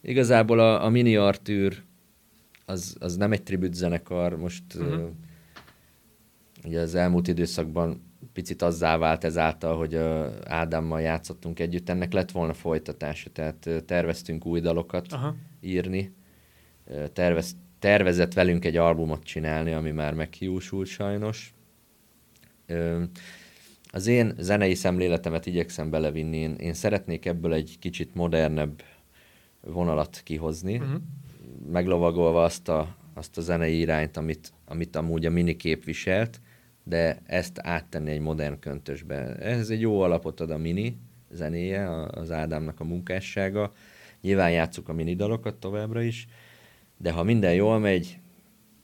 Igazából 0.00 0.58
a, 0.58 0.84
a 0.84 0.88
Mini 0.88 1.16
Artűr 1.16 1.88
az, 2.70 2.96
az 2.98 3.16
nem 3.16 3.32
egy 3.32 3.42
tribut 3.42 3.74
zenekar, 3.74 4.36
most 4.36 4.62
uh-huh. 4.74 5.02
uh, 5.02 5.08
ugye 6.64 6.80
az 6.80 6.94
elmúlt 6.94 7.28
időszakban 7.28 8.08
picit 8.32 8.62
azzá 8.62 8.96
vált 8.96 9.24
ezáltal, 9.24 9.76
hogy 9.76 9.94
uh, 9.94 10.26
Ádámmal 10.44 11.00
játszottunk 11.00 11.58
együtt, 11.60 11.88
ennek 11.88 12.12
lett 12.12 12.30
volna 12.30 12.52
folytatása, 12.52 13.30
tehát 13.30 13.66
uh, 13.66 13.78
terveztünk 13.80 14.46
új 14.46 14.60
dalokat 14.60 15.12
Aha. 15.12 15.36
írni, 15.60 16.14
uh, 16.84 17.06
tervez, 17.06 17.56
tervezett 17.78 18.32
velünk 18.32 18.64
egy 18.64 18.76
albumot 18.76 19.22
csinálni, 19.22 19.72
ami 19.72 19.90
már 19.90 20.14
meghiúsult 20.14 20.86
sajnos. 20.86 21.54
Uh, 22.68 23.02
az 23.92 24.06
én 24.06 24.34
zenei 24.38 24.74
szemléletemet 24.74 25.46
igyekszem 25.46 25.90
belevinni, 25.90 26.36
én, 26.36 26.54
én 26.54 26.74
szeretnék 26.74 27.26
ebből 27.26 27.52
egy 27.52 27.76
kicsit 27.78 28.14
modernebb 28.14 28.82
vonalat 29.60 30.20
kihozni, 30.24 30.76
uh-huh. 30.76 31.00
Meglovagolva 31.66 32.42
azt 32.42 32.68
a, 32.68 32.96
azt 33.14 33.38
a 33.38 33.40
zenei 33.40 33.78
irányt, 33.78 34.16
amit, 34.16 34.52
amit 34.64 34.96
amúgy 34.96 35.26
a 35.26 35.30
mini 35.30 35.56
képviselt, 35.56 36.40
de 36.84 37.18
ezt 37.26 37.58
áttenni 37.58 38.10
egy 38.10 38.20
modern 38.20 38.58
köntösbe. 38.58 39.34
Ez 39.36 39.70
egy 39.70 39.80
jó 39.80 40.00
alapot 40.00 40.40
ad 40.40 40.50
a 40.50 40.58
mini 40.58 40.98
zenéje, 41.30 42.06
az 42.06 42.30
Ádámnak 42.30 42.80
a 42.80 42.84
munkássága. 42.84 43.72
Nyilván 44.20 44.50
játszuk 44.50 44.88
a 44.88 44.92
mini 44.92 45.14
dalokat 45.14 45.54
továbbra 45.54 46.02
is, 46.02 46.26
de 46.96 47.10
ha 47.10 47.22
minden 47.22 47.54
jól 47.54 47.78
megy, 47.78 48.18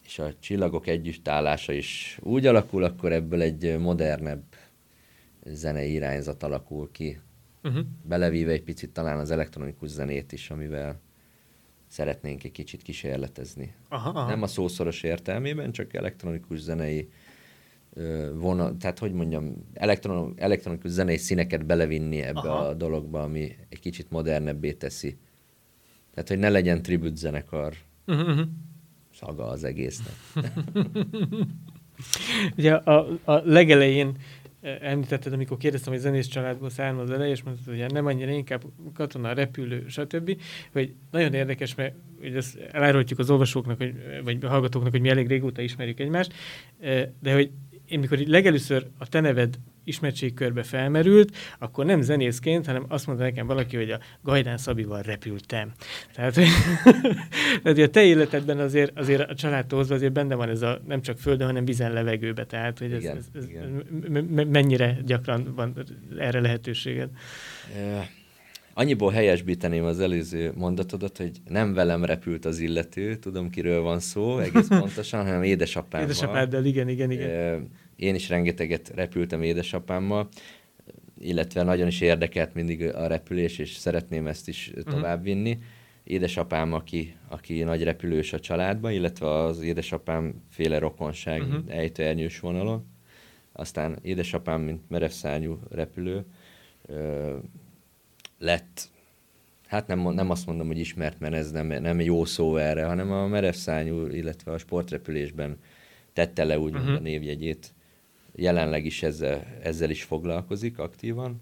és 0.05 0.19
a 0.19 0.35
csillagok 0.39 0.87
együttállása 0.87 1.73
is 1.73 2.19
úgy 2.23 2.47
alakul, 2.47 2.85
akkor 2.85 3.13
ebből 3.13 3.43
egy 3.43 3.79
modernebb 3.79 4.45
zenei 5.45 5.93
irányzat 5.93 6.43
alakul 6.43 6.91
ki. 6.93 7.21
Uh-huh. 7.63 7.85
Belevíve 8.03 8.53
egy 8.53 8.63
picit 8.63 8.91
talán 8.91 9.19
az 9.19 9.31
elektronikus 9.31 9.89
zenét 9.89 10.33
is, 10.33 10.51
amivel 10.51 11.01
szeretnénk 11.87 12.45
egy 12.45 12.53
kicsit 12.53 12.83
kísérletezni. 12.83 13.75
Aha, 13.89 14.09
aha. 14.09 14.29
Nem 14.29 14.43
a 14.43 14.47
szószoros 14.47 15.03
értelmében, 15.03 15.73
csak 15.73 15.95
elektronikus 15.95 16.59
zenei 16.59 17.09
vonal, 18.35 18.77
tehát 18.77 18.99
hogy 18.99 19.13
mondjam, 19.13 19.55
elektron, 19.75 20.35
elektronikus 20.37 20.91
zenei 20.91 21.17
színeket 21.17 21.67
belevinni 21.67 22.23
ebbe 22.23 22.41
Aha. 22.41 22.67
a 22.67 22.75
dologba, 22.75 23.23
ami 23.23 23.57
egy 23.69 23.81
kicsit 23.81 24.11
modernebbé 24.11 24.73
teszi. 24.73 25.19
Tehát, 26.15 26.29
hogy 26.29 26.39
ne 26.39 26.49
legyen 26.49 26.83
tribut 26.83 27.17
zenekar 27.17 27.75
uh-huh. 28.07 28.41
szaga 29.15 29.47
az 29.47 29.65
egésznek. 29.65 30.15
Ugye 32.57 32.75
a, 32.75 33.19
a 33.25 33.33
legelején 33.33 34.17
említetted, 34.81 35.33
amikor 35.33 35.57
kérdeztem, 35.57 35.93
hogy 35.93 36.03
zenész 36.03 36.27
családból 36.27 36.71
származ 36.71 37.09
le, 37.09 37.29
és 37.29 37.43
mondtad, 37.43 37.75
hogy 37.75 37.93
nem 37.93 38.07
annyira 38.07 38.31
inkább 38.31 38.63
katona, 38.95 39.33
repülő, 39.33 39.85
stb. 39.89 40.41
Hogy 40.73 40.95
nagyon 41.11 41.35
érdekes, 41.35 41.75
mert 41.75 41.95
hogy 42.21 42.37
ezt 42.37 42.57
elárultjuk 42.57 43.19
az 43.19 43.31
olvasóknak, 43.31 43.77
hogy, 43.77 43.95
vagy 44.25 44.45
a 44.45 44.49
hallgatóknak, 44.49 44.93
hogy 44.93 45.01
mi 45.01 45.09
elég 45.09 45.27
régóta 45.27 45.63
ismerjük 45.63 46.01
egymást, 46.01 46.33
de 47.21 47.33
hogy 47.33 47.51
én 47.87 47.99
mikor 47.99 48.19
legelőször 48.19 48.87
a 48.99 49.09
te 49.09 49.21
neved 49.21 49.59
ismertségkörbe 49.87 50.63
felmerült, 50.63 51.37
akkor 51.59 51.85
nem 51.85 52.01
zenészként, 52.01 52.67
hanem 52.67 52.85
azt 52.89 53.07
mondta 53.07 53.25
nekem 53.25 53.47
valaki, 53.47 53.77
hogy 53.77 53.91
a 53.91 53.99
Gajdán 54.23 54.59
Szabival 54.59 55.03
repültem. 55.03 55.73
Tehát, 56.15 56.35
tehát 57.63 57.79
a 57.79 57.89
te 57.89 58.03
életedben 58.03 58.59
azért, 58.59 58.99
azért 58.99 59.31
a 59.31 59.35
családtól 59.35 59.79
hozva 59.79 59.95
azért 59.95 60.13
benne 60.13 60.35
van 60.35 60.49
ez 60.49 60.63
a 60.63 60.81
nem 60.87 61.03
csak 61.03 61.19
földön, 61.19 61.47
hanem 61.47 61.65
vizen 61.65 61.93
levegőbe. 61.93 62.47
Tehát, 62.47 62.79
hogy 62.79 62.93
ez, 62.93 63.01
igen, 63.03 63.17
ez, 63.17 63.27
ez 63.35 63.49
igen. 63.49 63.85
mennyire 64.49 64.99
gyakran 65.05 65.53
van 65.55 65.85
erre 66.19 66.41
lehetőséged? 66.41 67.09
Annyiból 68.79 69.13
helyesbíteném 69.13 69.85
az 69.85 70.01
előző 70.01 70.53
mondatodat, 70.55 71.17
hogy 71.17 71.31
nem 71.49 71.75
velem 71.75 72.05
repült 72.05 72.45
az 72.45 72.59
illető, 72.59 73.15
tudom 73.15 73.51
kiről 73.51 73.81
van 73.81 74.01
szó 74.01 74.39
egész 74.39 74.69
pontosan, 74.81 75.25
hanem 75.25 75.43
édesapámmal. 75.43 76.09
Édesapáddal, 76.09 76.65
igen, 76.65 76.89
igen, 76.89 77.11
igen. 77.11 77.71
Én 77.97 78.15
is 78.15 78.29
rengeteget 78.29 78.93
repültem 78.95 79.43
édesapámmal, 79.43 80.29
illetve 81.19 81.63
nagyon 81.63 81.87
is 81.87 82.01
érdekelt 82.01 82.55
mindig 82.55 82.83
a 82.83 83.07
repülés, 83.07 83.59
és 83.59 83.75
szeretném 83.75 84.27
ezt 84.27 84.49
is 84.49 84.69
uh-huh. 84.69 84.95
továbbvinni. 84.95 85.59
Édesapám, 86.05 86.73
aki, 86.73 87.15
aki 87.29 87.63
nagy 87.63 87.83
repülős 87.83 88.33
a 88.33 88.41
családban, 88.41 88.93
illetve 88.93 89.31
az 89.31 89.61
édesapám 89.61 90.43
féle 90.51 90.79
rokonság 90.79 91.43
uh-huh. 91.43 91.63
ejtőernyős 91.69 92.41
vonalon. 92.41 92.87
Aztán 93.53 93.99
édesapám, 94.03 94.61
mint 94.61 94.81
merevszárnyú 94.89 95.59
repülő, 95.71 96.25
lett, 98.39 98.89
hát 99.67 99.87
nem, 99.87 100.01
nem 100.01 100.31
azt 100.31 100.47
mondom, 100.47 100.67
hogy 100.67 100.79
ismert, 100.79 101.21
mert 101.21 101.35
ez 101.35 101.51
nem, 101.51 101.67
nem 101.67 102.01
jó 102.01 102.25
szó 102.25 102.57
erre, 102.57 102.85
hanem 102.85 103.13
a 103.13 103.27
merevszányú, 103.27 104.07
illetve 104.07 104.53
a 104.53 104.59
sportrepülésben 104.59 105.59
tette 106.13 106.45
le 106.45 106.59
úgy 106.59 106.75
uh-huh. 106.75 106.95
a 106.95 106.99
névjegyét. 106.99 107.75
Jelenleg 108.39 108.85
is 108.85 109.03
ezzel, 109.03 109.47
ezzel 109.63 109.91
is 109.91 110.03
foglalkozik 110.03 110.79
aktívan, 110.79 111.41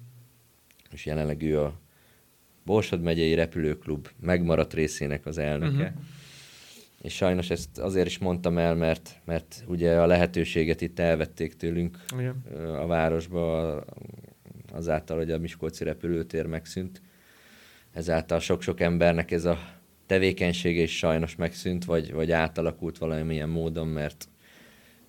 és 0.91 1.07
jelenleg 1.07 1.43
ő 1.43 1.61
a 1.61 1.81
Borsod 2.65 3.01
megyei 3.03 3.35
repülőklub 3.35 4.09
megmaradt 4.21 4.75
részének 4.75 5.27
az 5.27 5.39
elnöke. 5.39 5.85
Uh-huh. 5.85 6.03
És 7.03 7.15
sajnos 7.15 7.51
ezt 7.51 7.79
azért 7.79 8.07
is 8.07 8.19
mondtam 8.19 8.59
el, 8.59 8.75
mert, 8.75 9.21
mert 9.25 9.65
ugye 9.67 10.01
a 10.01 10.07
lehetőséget 10.07 10.81
itt 10.81 10.99
elvették 10.99 11.57
tőlünk 11.57 12.05
Igen. 12.19 12.43
a 12.57 12.87
városba, 12.87 13.75
azáltal, 14.73 15.17
hogy 15.17 15.31
a 15.31 15.39
Miskolci 15.39 15.85
repülőtér 15.85 16.47
megszűnt. 16.47 17.03
Ezáltal 17.93 18.41
sok-sok 18.41 18.81
embernek 18.81 19.31
ez 19.31 19.45
a 19.45 19.59
tevékenysége 20.07 20.81
is 20.83 20.97
sajnos 20.97 21.37
megszűnt, 21.37 21.85
vagy, 21.85 22.13
vagy 22.13 22.31
átalakult 22.31 22.99
valamilyen 22.99 23.49
módon, 23.49 23.89
mert 23.89 24.29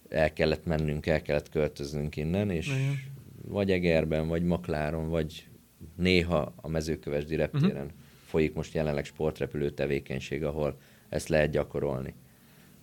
el 0.09 0.33
kellett 0.33 0.65
mennünk, 0.65 1.05
el 1.05 1.21
kellett 1.21 1.49
költöznünk 1.49 2.15
innen, 2.15 2.49
és 2.49 2.67
Igen. 2.67 2.99
vagy 3.47 3.71
Egerben, 3.71 4.27
vagy 4.27 4.43
Makláron, 4.43 5.09
vagy 5.09 5.47
néha 5.95 6.53
a 6.55 6.67
mezőkövesdi 6.67 7.35
reptéren 7.35 7.85
uh-huh. 7.85 7.99
folyik 8.25 8.53
most 8.53 8.73
jelenleg 8.73 9.05
sportrepülő 9.05 9.69
tevékenység, 9.69 10.43
ahol 10.43 10.77
ezt 11.09 11.27
lehet 11.27 11.51
gyakorolni. 11.51 12.13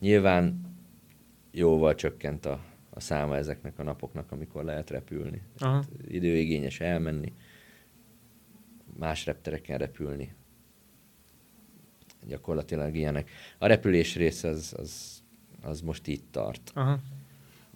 Nyilván 0.01 0.61
jóval 1.51 1.95
csökkent 1.95 2.47
a, 2.47 2.65
a 2.91 3.01
száma 3.01 3.37
ezeknek 3.37 3.79
a 3.79 3.83
napoknak, 3.83 4.33
amikor 4.33 4.65
lehet 4.65 4.91
repülni. 4.91 5.43
Aha. 5.59 5.73
Hát 5.73 5.89
időigényes 6.09 6.81
elmenni, 6.81 7.33
más 8.99 9.27
reptereken 9.27 9.79
repülni. 9.79 10.35
gyakorlatilag 12.27 12.97
ilyenek. 12.97 13.31
A 13.59 13.67
repülés 13.67 14.17
rész 14.17 14.43
az, 14.43 14.75
az, 14.77 15.22
az 15.63 15.81
most 15.81 16.07
itt 16.07 16.25
tart. 16.31 16.71
Aha. 16.75 16.99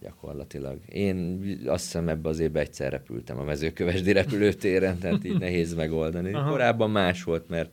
Gyakorlatilag. 0.00 0.78
Én 0.88 1.40
azt 1.66 1.84
hiszem 1.84 2.08
ebbe 2.08 2.28
az 2.28 2.38
évben 2.38 2.62
egyszer 2.62 2.90
repültem 2.90 3.38
a 3.38 3.44
mezőkövesdi 3.44 4.12
repülőtéren, 4.12 4.98
tehát 4.98 5.24
így 5.24 5.38
nehéz 5.38 5.74
megoldani. 5.74 6.32
Aha. 6.32 6.50
Korábban 6.50 6.90
más 6.90 7.22
volt, 7.22 7.48
mert 7.48 7.70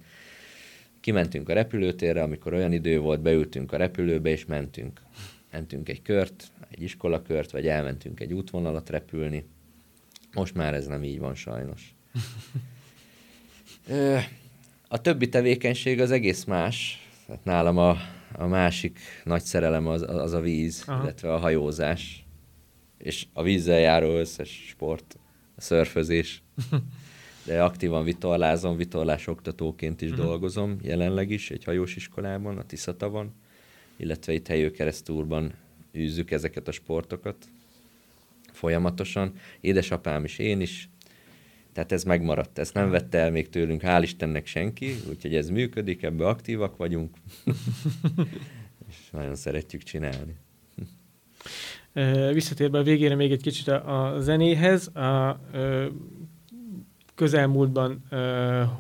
kimentünk 1.00 1.50
a 1.50 1.54
repülőtérre, 1.54 2.24
amikor 2.24 2.54
olyan 2.54 2.74
idő 2.74 3.00
volt, 3.00 3.22
beültünk 3.22 3.72
a 3.72 3.78
repülőbe, 3.78 4.30
és 4.30 4.46
mentünk. 4.46 5.02
Mentünk 5.52 5.90
egy 5.90 6.02
kört, 6.02 6.52
egy 6.70 6.82
iskolakört, 6.82 7.52
vagy 7.52 7.68
elmentünk 7.68 8.20
egy 8.20 8.34
útvonalat 8.34 8.90
repülni. 8.90 9.46
Most 10.34 10.56
már 10.56 10.74
ez 10.74 10.88
nem 10.88 11.04
így 11.04 11.20
van 11.20 11.36
sajnos. 11.36 11.96
A 14.88 15.02
többi 15.02 15.30
tevékenység 15.30 16.02
az 16.02 16.12
egész 16.12 16.44
más. 16.44 17.08
Hát 17.28 17.44
nálam 17.44 17.78
a, 17.78 17.98
a 18.38 18.46
másik 18.46 19.00
nagy 19.24 19.42
szerelem 19.42 19.88
az, 19.88 20.02
az 20.02 20.34
a 20.34 20.40
víz, 20.40 20.84
Aha. 20.88 21.04
illetve 21.04 21.34
a 21.34 21.38
hajózás. 21.38 22.26
És 22.98 23.26
a 23.34 23.44
vízzel 23.44 23.80
járó 23.80 24.18
összes 24.18 24.66
sport, 24.68 25.18
a 25.56 25.62
szörfözés. 25.62 26.44
De 27.46 27.64
aktívan 27.64 28.04
vitorlázom, 28.04 28.78
vitorlás 28.78 29.28
oktatóként 29.28 30.02
is 30.02 30.10
uh-huh. 30.10 30.26
dolgozom, 30.26 30.78
jelenleg 30.82 31.30
is 31.30 31.52
egy 31.52 31.64
hajós 31.64 31.96
iskolában, 31.96 32.58
a 32.58 32.66
Tiszatavon, 32.66 33.34
illetve 33.98 34.34
itt 34.34 34.48
helyőkeresztúrban 34.48 35.54
űzzük 35.96 36.32
ezeket 36.32 36.68
a 36.68 36.72
sportokat 36.72 37.48
folyamatosan. 38.52 39.34
Édesapám 39.62 40.24
is, 40.24 40.38
én 40.38 40.62
is, 40.62 40.90
tehát 41.74 41.92
ez 41.92 42.04
megmaradt, 42.04 42.60
ezt 42.60 42.74
nem 42.74 42.90
vette 42.90 43.18
el 43.18 43.32
még 43.32 43.50
tőlünk, 43.50 43.82
hál' 43.86 44.00
Istennek 44.02 44.46
senki, 44.46 44.96
úgyhogy 45.10 45.36
ez 45.36 45.50
működik, 45.50 46.04
ebbe 46.04 46.28
aktívak 46.28 46.78
vagyunk, 46.78 47.18
és 48.90 49.10
nagyon 49.12 49.36
szeretjük 49.36 49.84
csinálni. 49.84 50.36
Visszatérve 52.34 52.78
a 52.78 52.84
végére 52.84 53.16
még 53.16 53.32
egy 53.32 53.42
kicsit 53.42 53.68
a, 53.68 54.14
a 54.14 54.20
zenéhez, 54.20 54.88
a, 54.88 55.40
közelmúltban 57.16 58.04
uh, 58.12 58.20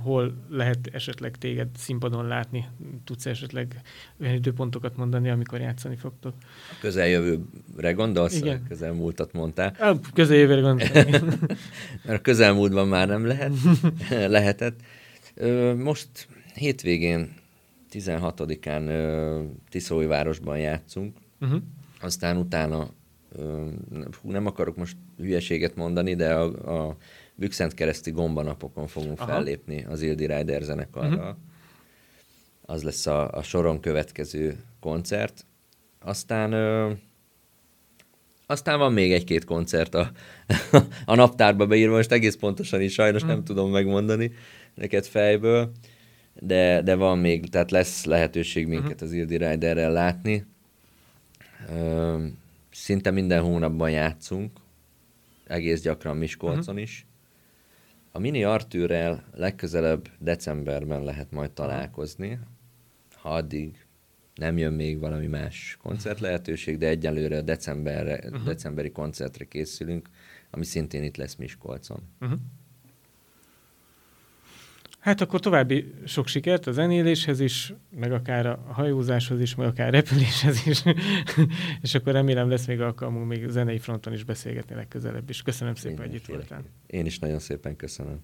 hol 0.01 0.33
lehet 0.49 0.89
esetleg 0.91 1.37
téged 1.37 1.67
színpadon 1.77 2.27
látni? 2.27 2.65
Tudsz 3.03 3.25
esetleg 3.25 3.81
olyan 4.21 4.33
időpontokat 4.33 4.97
mondani, 4.97 5.29
amikor 5.29 5.59
játszani 5.59 5.95
fogtok? 5.95 6.33
A 6.71 6.75
közeljövőre 6.81 7.91
gondolsz? 7.91 8.35
Igen. 8.35 8.63
Közelmúltat 8.67 9.33
mondtál. 9.33 9.75
A 9.79 9.99
közeljövőre 10.13 10.61
gondoltam. 10.61 11.11
Mert 12.05 12.19
a 12.19 12.21
közelmúltban 12.21 12.87
már 12.87 13.07
nem 13.07 13.25
lehet, 13.25 13.53
lehetett. 14.09 14.79
Most 15.77 16.27
hétvégén 16.53 17.33
16-án 17.91 19.49
Tiszói 19.69 20.07
játszunk, 20.55 21.17
uh-huh. 21.41 21.61
aztán 22.01 22.37
utána 22.37 22.89
hú, 24.21 24.31
nem 24.31 24.45
akarok 24.45 24.77
most 24.77 24.97
hülyeséget 25.17 25.75
mondani, 25.75 26.15
de 26.15 26.33
a, 26.33 26.87
a 26.87 26.97
Bükszent 27.35 27.73
kereszti 27.73 28.11
gombanapokon 28.11 28.87
fogunk 28.87 29.19
Aha. 29.19 29.31
fellépni 29.31 29.85
az 29.89 30.01
Ildi 30.01 30.25
Rider 30.25 30.61
zenekarral. 30.61 31.13
Uh-huh. 31.13 31.35
Az 32.61 32.83
lesz 32.83 33.05
a, 33.05 33.31
a 33.31 33.43
soron 33.43 33.79
következő 33.79 34.63
koncert. 34.79 35.45
Aztán 35.99 36.51
ö, 36.51 36.91
aztán 38.45 38.77
van 38.77 38.93
még 38.93 39.13
egy-két 39.13 39.45
koncert 39.45 39.95
a, 39.95 40.11
a 41.05 41.15
naptárba 41.15 41.67
beírva, 41.67 41.95
most 41.95 42.11
egész 42.11 42.35
pontosan 42.35 42.81
is 42.81 42.93
sajnos 42.93 43.21
uh-huh. 43.21 43.35
nem 43.35 43.45
tudom 43.45 43.71
megmondani 43.71 44.31
neked 44.73 45.05
fejből, 45.05 45.71
de, 46.33 46.81
de 46.81 46.95
van 46.95 47.17
még, 47.17 47.49
tehát 47.49 47.71
lesz 47.71 48.05
lehetőség 48.05 48.67
minket 48.67 48.91
uh-huh. 48.91 49.07
az 49.07 49.13
Ildi 49.13 49.37
Riderrel 49.37 49.91
látni. 49.91 50.45
Ö, 51.69 52.25
szinte 52.71 53.11
minden 53.11 53.41
hónapban 53.41 53.89
játszunk, 53.89 54.59
egész 55.47 55.81
gyakran 55.81 56.17
Miskolcon 56.17 56.59
uh-huh. 56.59 56.81
is. 56.81 57.05
A 58.15 58.19
Mini 58.19 58.43
Artűrrel 58.43 59.23
legközelebb 59.31 60.09
decemberben 60.19 61.03
lehet 61.03 61.31
majd 61.31 61.51
találkozni, 61.51 62.39
ha 63.13 63.29
addig 63.29 63.85
nem 64.35 64.57
jön 64.57 64.73
még 64.73 64.99
valami 64.99 65.27
más 65.27 65.77
koncert 65.81 66.19
lehetőség, 66.19 66.77
de 66.77 66.87
egyelőre 66.87 67.41
decemberre, 67.41 68.19
uh-huh. 68.23 68.43
decemberi 68.43 68.91
koncertre 68.91 69.45
készülünk, 69.45 70.09
ami 70.51 70.65
szintén 70.65 71.03
itt 71.03 71.15
lesz 71.15 71.35
Miskolcon. 71.35 72.03
Uh-huh. 72.19 72.39
Hát 75.03 75.21
akkor 75.21 75.39
további 75.39 75.93
sok 76.05 76.27
sikert 76.27 76.67
a 76.67 76.71
zenéléshez 76.71 77.39
is, 77.39 77.73
meg 77.89 78.11
akár 78.11 78.45
a 78.45 78.59
hajózáshoz 78.71 79.41
is, 79.41 79.55
meg 79.55 79.67
akár 79.67 79.93
repüléshez 79.93 80.65
is, 80.65 80.83
és 81.81 81.95
akkor 81.95 82.13
remélem 82.13 82.49
lesz 82.49 82.65
még 82.65 82.81
alkalmunk 82.81 83.27
még 83.27 83.47
zenei 83.47 83.77
fronton 83.77 84.13
is 84.13 84.23
beszélgetni 84.23 84.75
legközelebb 84.75 85.29
is. 85.29 85.41
Köszönöm 85.41 85.75
szépen, 85.75 86.05
hogy 86.05 86.15
itt 86.15 86.25
voltál. 86.25 86.63
Én 86.87 87.05
is 87.05 87.19
nagyon 87.19 87.39
szépen 87.39 87.75
köszönöm. 87.75 88.19